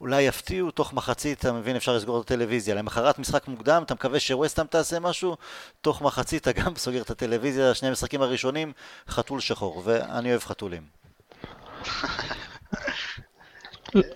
[0.00, 2.74] אולי יפתיעו תוך מחצית, אתה מבין, אפשר לסגור את הטלוויזיה.
[2.74, 5.36] למחרת משחק מוקדם, אתה מקווה שווסטאם תעשה משהו,
[5.80, 8.72] תוך מחצית אתה גם סוגר את הטלוויזיה, שני המשחקים הראשונים,
[9.08, 11.03] חתול שחור, ואני אוהב חתולים.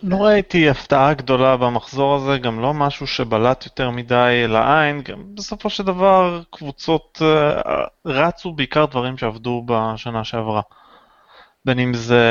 [0.02, 5.70] לא ראיתי הפתעה גדולה במחזור הזה, גם לא משהו שבלט יותר מדי לעין, גם בסופו
[5.70, 7.68] של דבר קבוצות uh,
[8.04, 10.60] רצו בעיקר דברים שעבדו בשנה שעברה.
[11.64, 12.22] בין אם זה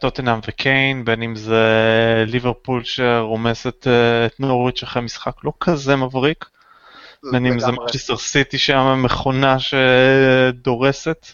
[0.00, 1.64] טוטנאם וקיין, בין אם זה
[2.26, 6.44] ליברפול שרומסת אה, את נורוביץ' אחרי משחק לא כזה מבריק,
[7.32, 11.26] בין אם זה מנצ'סטר סיטי שם מכונה שדורסת,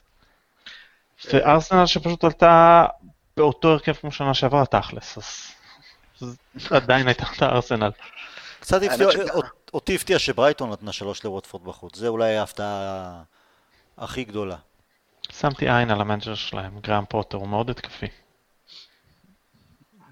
[1.33, 2.85] וארסנל שפשוט עלתה
[3.37, 6.37] באותו הרכב כמו שנה שעברה תכלס, אז
[6.70, 7.91] עדיין הייתה את הארסנל.
[8.61, 8.80] קצת
[9.74, 13.22] אותי הפתיע שברייטון נתנה שלוש לווטפורד בחוץ, זה אולי ההפתעה
[13.99, 14.57] הכי גדולה.
[15.33, 18.07] שמתי עין על ה manager שלהם, גראם פוטר, הוא מאוד התקפי.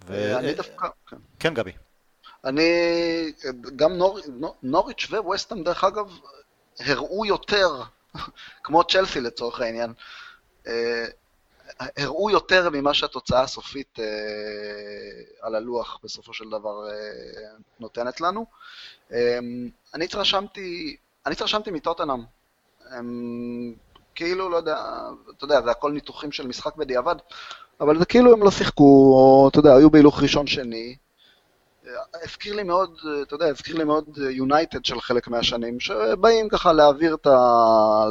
[0.07, 0.89] ואני דווקא...
[1.07, 1.17] כן.
[1.39, 1.73] כן, גבי.
[2.45, 2.63] אני,
[3.77, 4.19] גם נור,
[4.63, 6.19] נוריץ' וווסטהאם, דרך אגב,
[6.81, 7.83] הראו יותר,
[8.65, 9.93] כמו צ'לסי לצורך העניין,
[10.67, 11.05] אה,
[11.79, 14.05] הראו יותר ממה שהתוצאה הסופית אה,
[15.41, 16.95] על הלוח בסופו של דבר אה,
[17.81, 18.47] נותנת לנו.
[19.95, 20.97] אני התרשמתי,
[21.27, 22.23] אני התרשמתי מטוטנאם.
[22.91, 23.75] הם
[24.15, 24.77] כאילו, לא יודע,
[25.37, 27.17] אתה יודע, זה הכל ניתוחים של משחק בדיעבד,
[27.81, 30.97] אבל זה כאילו הם לא שיחקו, או אתה יודע, היו בהילוך ראשון-שני.
[32.23, 37.15] הזכיר לי מאוד, אתה יודע, הזכיר לי מאוד יונייטד של חלק מהשנים, שבאים ככה להעביר
[37.15, 37.37] את, ה...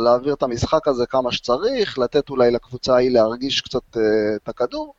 [0.03, 3.99] להעביר את המשחק הזה כמה שצריך, לתת אולי לקבוצה ההיא להרגיש קצת uh,
[4.35, 4.93] את הכדור.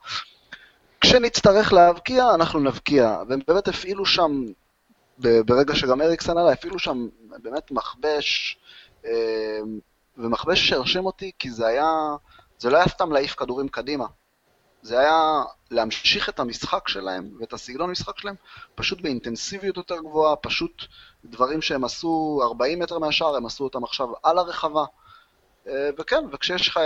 [1.00, 3.22] כשנצטרך להבקיע, אנחנו נבקיע.
[3.28, 4.44] והם באמת הפעילו שם,
[5.18, 7.08] ברגע שגם אריקסן עלה, הפעילו שם
[7.42, 8.58] באמת מכבש
[9.02, 9.08] uh,
[10.18, 11.90] ומכבש שהרשים אותי, כי זה היה,
[12.58, 14.06] זה לא היה סתם להעיף כדורים קדימה.
[14.82, 18.34] זה היה להמשיך את המשחק שלהם ואת הסגנון המשחק שלהם
[18.74, 20.84] פשוט באינטנסיביות יותר גבוהה, פשוט
[21.24, 24.84] דברים שהם עשו 40 מטר מהשאר, הם עשו אותם עכשיו על הרחבה.
[25.68, 26.80] אה, וכן, וכשיש לך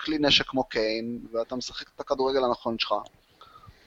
[0.00, 2.94] כלי נשק כמו קיין, ואתה משחק את הכדורגל הנכון שלך,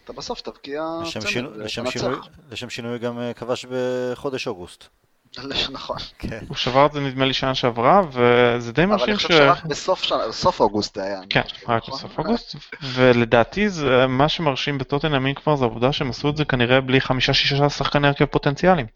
[0.03, 0.83] אתה בסוף תבקיע
[1.13, 2.27] צמד ותנצח.
[2.51, 4.87] לשם שינוי גם אה, כבש בחודש אוגוסט.
[5.71, 5.97] נכון.
[6.19, 6.39] כן.
[6.47, 9.25] הוא שבר את זה נדמה לי שנה שעברה, וזה די מרשים ש...
[9.25, 11.19] אבל אני חושב שרק בסוף אוגוסט היה.
[11.29, 11.97] כן, רק נכון?
[11.97, 16.81] בסוף אוגוסט, ולדעתי זה מה שמרשים בטוטנאם כבר זה העובדה שהם עשו את זה כנראה
[16.81, 18.87] בלי חמישה-שישה שחקני הרכב פוטנציאליים.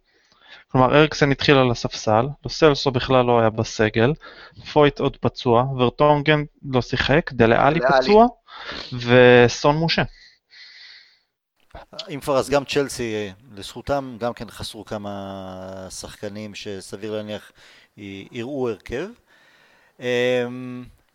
[0.72, 4.14] כלומר אריקסן התחיל על הספסל, לוסלסו בכלל לא היה בסגל,
[4.74, 8.28] פויט עוד פצוע, ורטונגן לא שיחק, דלאלי פצוע,
[8.94, 10.04] וסון מושה.
[12.14, 17.52] אם כבר אז גם צ'לסי, לזכותם גם כן חסרו כמה שחקנים שסביר להניח
[18.32, 19.08] יראו הרכב.
[20.00, 20.06] אמ,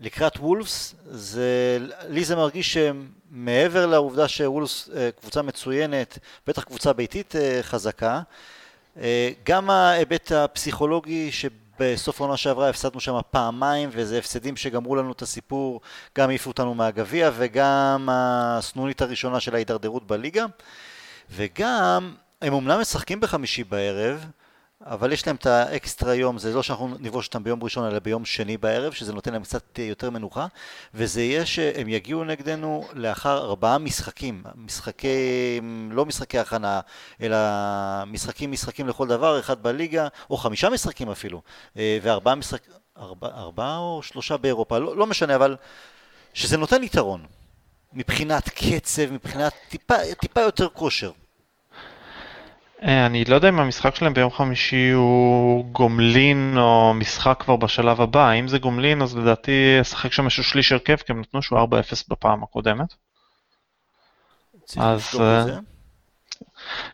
[0.00, 7.36] לקראת וולפס, זה, לי זה מרגיש שמעבר לעובדה שוולפס אה, קבוצה מצוינת, בטח קבוצה ביתית
[7.36, 8.20] אה, חזקה,
[9.00, 11.32] אה, גם ההיבט הפסיכולוגי
[11.78, 15.80] שבסוף העונה שעברה הפסדנו שם פעמיים וזה הפסדים שגמרו לנו את הסיפור,
[16.18, 20.44] גם העיפו אותנו מהגביע וגם הסנונית הראשונה של ההידרדרות בליגה.
[21.30, 24.26] וגם הם אומנם משחקים בחמישי בערב
[24.86, 28.24] אבל יש להם את האקסטרה יום, זה לא שאנחנו נפגוש אותם ביום ראשון אלא ביום
[28.24, 30.46] שני בערב, שזה נותן להם קצת יותר מנוחה,
[30.94, 35.60] וזה יהיה שהם יגיעו נגדנו לאחר ארבעה משחקים, משחקי,
[35.90, 36.80] לא משחקי הכנה,
[37.20, 37.36] אלא
[38.06, 41.42] משחקים משחקים לכל דבר, אחד בליגה, או חמישה משחקים אפילו,
[41.76, 45.56] אה, וארבעה משחקים, ארבע, ארבעה או שלושה באירופה, לא, לא משנה, אבל
[46.34, 47.26] שזה נותן יתרון,
[47.92, 51.10] מבחינת קצב, מבחינת טיפה, טיפה יותר כושר.
[52.84, 58.00] אה, אני לא יודע אם המשחק שלהם ביום חמישי הוא גומלין או משחק כבר בשלב
[58.00, 58.32] הבא.
[58.32, 61.62] אם זה גומלין, אז לדעתי אשחק שם איזשהו שליש הרכב, כי הם נתנו שהוא 4-0
[62.08, 62.94] בפעם הקודמת.
[64.78, 65.20] אז...
[65.20, 65.44] אה,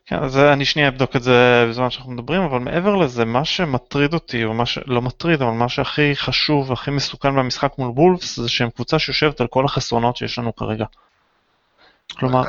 [0.06, 4.14] כן, אז אני שנייה אבדוק את זה בזמן שאנחנו מדברים, אבל מעבר לזה, מה שמטריד
[4.14, 4.78] אותי, או מה ש...
[4.86, 9.40] לא מטריד, אבל מה שהכי חשוב והכי מסוכן במשחק מול בולפס, זה שהם קבוצה שיושבת
[9.40, 10.84] על כל החסרונות שיש לנו כרגע.
[12.18, 12.42] כלומר,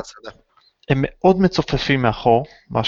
[0.90, 2.82] הם מאוד מצופפים מאחור, מה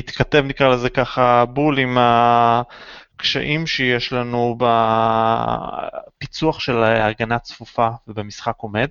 [0.00, 4.58] שמתכתב נקרא לזה ככה בול עם הקשיים שיש לנו
[6.18, 8.88] בפיצוח של הגנה צפופה ובמשחק עומד,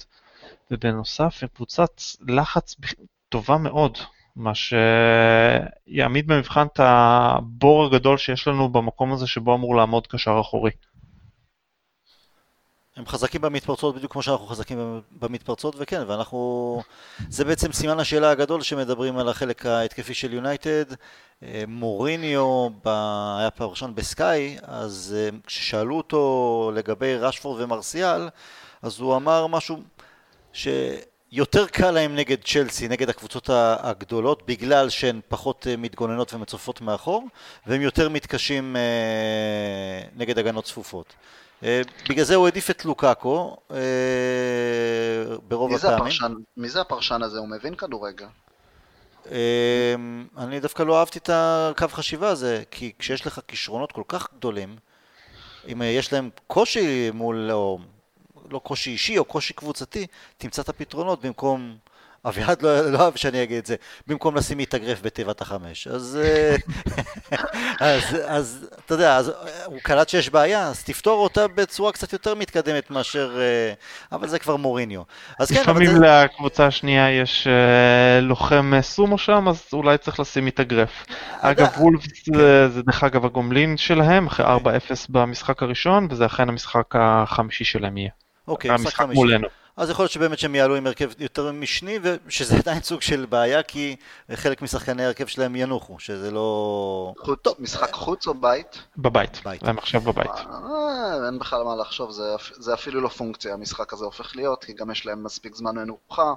[0.71, 2.75] ובנוסף הם קבוצת לחץ
[3.29, 3.97] טובה מאוד,
[4.35, 4.51] מה
[5.87, 10.71] שיעמיד במבחן את הבור הגדול שיש לנו במקום הזה שבו אמור לעמוד קשר אחורי.
[12.97, 16.81] הם חזקים במתפרצות בדיוק כמו שאנחנו חזקים במתפרצות, וכן, ואנחנו...
[17.29, 20.85] זה בעצם סימן השאלה הגדול שמדברים על החלק ההתקפי של יונייטד.
[21.43, 22.87] אה, מוריניו ב...
[23.39, 28.29] היה פרשן בסקאי, אז אה, כששאלו אותו לגבי רשפורד ומרסיאל,
[28.81, 29.77] אז הוא אמר משהו
[30.53, 37.27] שיותר קל להם נגד צ'לסי, נגד הקבוצות הגדולות, בגלל שהן פחות אה, מתגוננות ומצופות מאחור,
[37.67, 38.75] והם יותר מתקשים
[40.15, 41.13] נגד הגנות צפופות.
[41.63, 43.77] אה, בגלל זה הוא העדיף את לוקאקו אה,
[45.47, 46.13] ברוב הפעמים.
[46.57, 47.39] מי זה הפרשן הזה?
[47.39, 48.25] הוא מבין כדורגל.
[49.31, 49.95] אה,
[50.37, 54.75] אני דווקא לא אהבתי את הקו חשיבה הזה, כי כשיש לך כישרונות כל כך גדולים,
[55.71, 57.79] אם יש להם קושי מול, או
[58.49, 61.77] לא קושי אישי או קושי קבוצתי, תמצא את הפתרונות במקום
[62.27, 63.75] אביעד לא, לא אוהב שאני אגיד את זה,
[64.07, 65.87] במקום לשים מתאגרף בתיבת החמש.
[65.87, 66.55] אז, אה,
[67.95, 69.31] אז, אז אתה יודע, אז,
[69.65, 73.37] הוא קלט שיש בעיה, אז תפתור אותה בצורה קצת יותר מתקדמת מאשר...
[73.39, 73.73] אה,
[74.11, 75.01] אבל זה כבר מוריניו.
[75.39, 75.99] אז כן, לפעמים זה...
[75.99, 81.05] לקבוצה השנייה יש uh, לוחם סומו שם, אז אולי צריך לשים מתאגרף.
[81.39, 82.01] אגב, וולף
[82.33, 84.49] זה, זה דרך אגב הגומלין שלהם, אחרי 4-0
[85.09, 88.09] במשחק הראשון, וזה אכן המשחק החמישי שלהם יהיה.
[88.47, 89.19] אוקיי, משחק חמישי.
[89.19, 89.47] מולנו.
[89.77, 93.63] אז יכול להיות שבאמת שהם יעלו עם הרכב יותר משני, ושזה עדיין סוג של בעיה,
[93.63, 93.95] כי
[94.33, 97.13] חלק משחקני ההרכב שלהם ינוחו, שזה לא...
[97.41, 98.81] טוב, משחק חוץ או בית?
[98.97, 99.63] בבית, בית.
[99.63, 100.31] הם עכשיו בבית.
[100.31, 104.73] אה, אין בכלל מה לחשוב, זה, זה אפילו לא פונקציה, המשחק הזה הופך להיות, כי
[104.73, 106.33] גם יש להם מספיק זמן מנוחה.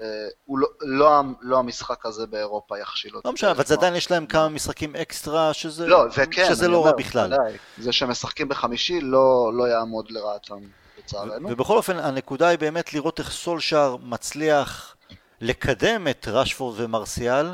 [0.00, 0.06] אה,
[0.48, 3.28] לא, לא, לא המשחק הזה באירופה יכשיל אותי.
[3.28, 6.86] לא משנה, אבל זה עדיין יש להם כמה משחקים אקסטרה, שזה לא, כן, שזה לא
[6.86, 7.32] רע בכלל.
[7.78, 10.58] זה שהם משחקים בחמישי לא, לא יעמוד לרעתם.
[11.06, 11.48] לצערנו.
[11.50, 14.96] ובכל אופן, הנקודה היא באמת לראות איך סולשאר מצליח
[15.40, 17.46] לקדם את רשפורד ומרסיאל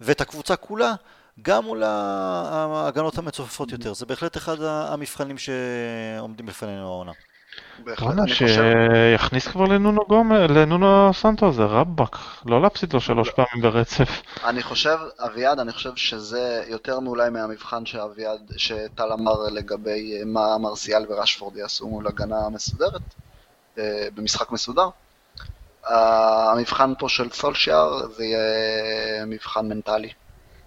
[0.00, 0.94] ואת הקבוצה כולה,
[1.42, 3.94] גם מול ההגנות המצופפות יותר.
[3.94, 7.12] זה בהחלט אחד המבחנים שעומדים בפנינו העונה.
[7.84, 12.16] וואלה, שיכניס כבר לנונו גומר, לנונו סנטו זה רבאק,
[12.46, 14.22] לא להפסיד לו שלוש פעמים ברצף.
[14.44, 21.04] אני חושב, אביעד, אני חושב שזה יותר מאולי מהמבחן שאביעד, שטל אמר לגבי מה מרסיאל
[21.08, 23.02] ורשפורד יעשו מול הגנה מסודרת.
[23.78, 24.88] אה, במשחק מסודר.
[25.86, 30.10] המבחן פה של סולשיאר זה יהיה מבחן מנטלי.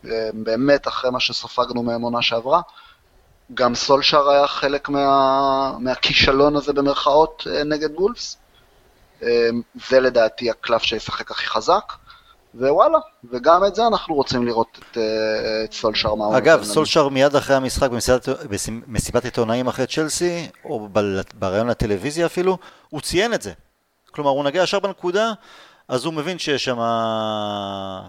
[0.05, 2.62] אה, באמת, אחרי מה שספגנו מהעונה שעברה,
[3.54, 8.38] גם סולשיאר היה חלק מה, מהכישלון הזה במרכאות נגד וולפס.
[9.89, 11.93] זה לדעתי הקלף שישחק הכי חזק.
[12.56, 12.97] ווואלה,
[13.32, 17.56] וגם את זה אנחנו רוצים לראות את, אה, את סולשר מה אגב, סולשר מיד אחרי
[17.56, 17.89] המשחק
[18.88, 20.89] במסיבת עיתונאים אחרי צ'לסי, או
[21.34, 22.58] בריאיון לטלוויזיה אפילו,
[22.89, 23.54] הוא ציין את זה.
[24.12, 25.32] כלומר, הוא נגע ישר בנקודה,
[25.88, 26.80] אז הוא מבין שיש שם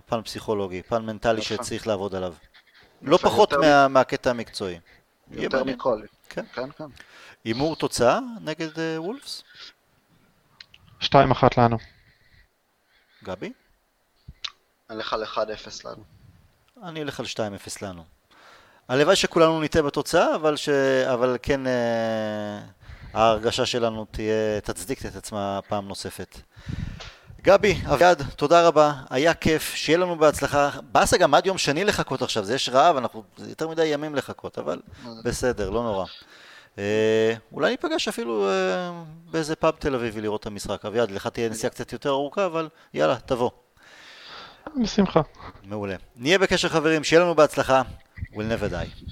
[0.06, 2.34] פן פסיכולוגי, פן מנטלי שצריך לעבוד עליו.
[3.02, 4.78] לא פחות מה, מהקטע המקצועי.
[5.30, 6.02] יותר מכל.
[6.28, 6.72] כן, כן.
[6.72, 6.84] כן.
[7.44, 9.42] הימור תוצאה נגד uh, וולפס?
[11.02, 11.06] 2-1
[11.56, 11.78] לנו.
[13.24, 13.52] גבי?
[14.90, 15.38] אני אלך על 1-0
[15.84, 16.04] לנו.
[16.82, 17.38] אני אלך על 2-0
[17.82, 18.04] לנו.
[18.88, 20.68] הלוואי שכולנו ניטה בתוצאה, אבל, ש...
[21.12, 22.60] אבל כן אה,
[23.12, 26.40] ההרגשה שלנו תהיה, תצדיק את עצמה פעם נוספת.
[27.42, 30.70] גבי, אביעד, תודה רבה, היה כיף, שיהיה לנו בהצלחה.
[30.82, 34.58] באסה גם עד יום שני לחכות עכשיו, זה יש רעב, אנחנו יותר מדי ימים לחכות,
[34.58, 34.80] אבל
[35.24, 36.04] בסדר, לא נורא.
[36.78, 40.84] אה, אולי ניפגש אפילו אה, באיזה פאב תל אביבי לראות את המשחק.
[40.84, 43.50] אביעד, לך תהיה נסיעה קצת יותר ארוכה, אבל יאללה, תבוא.
[44.82, 45.20] בשמחה.
[45.64, 45.96] מעולה.
[46.16, 47.82] נהיה בקשר חברים, שיהיה לנו בהצלחה.
[48.32, 49.04] We'll never die.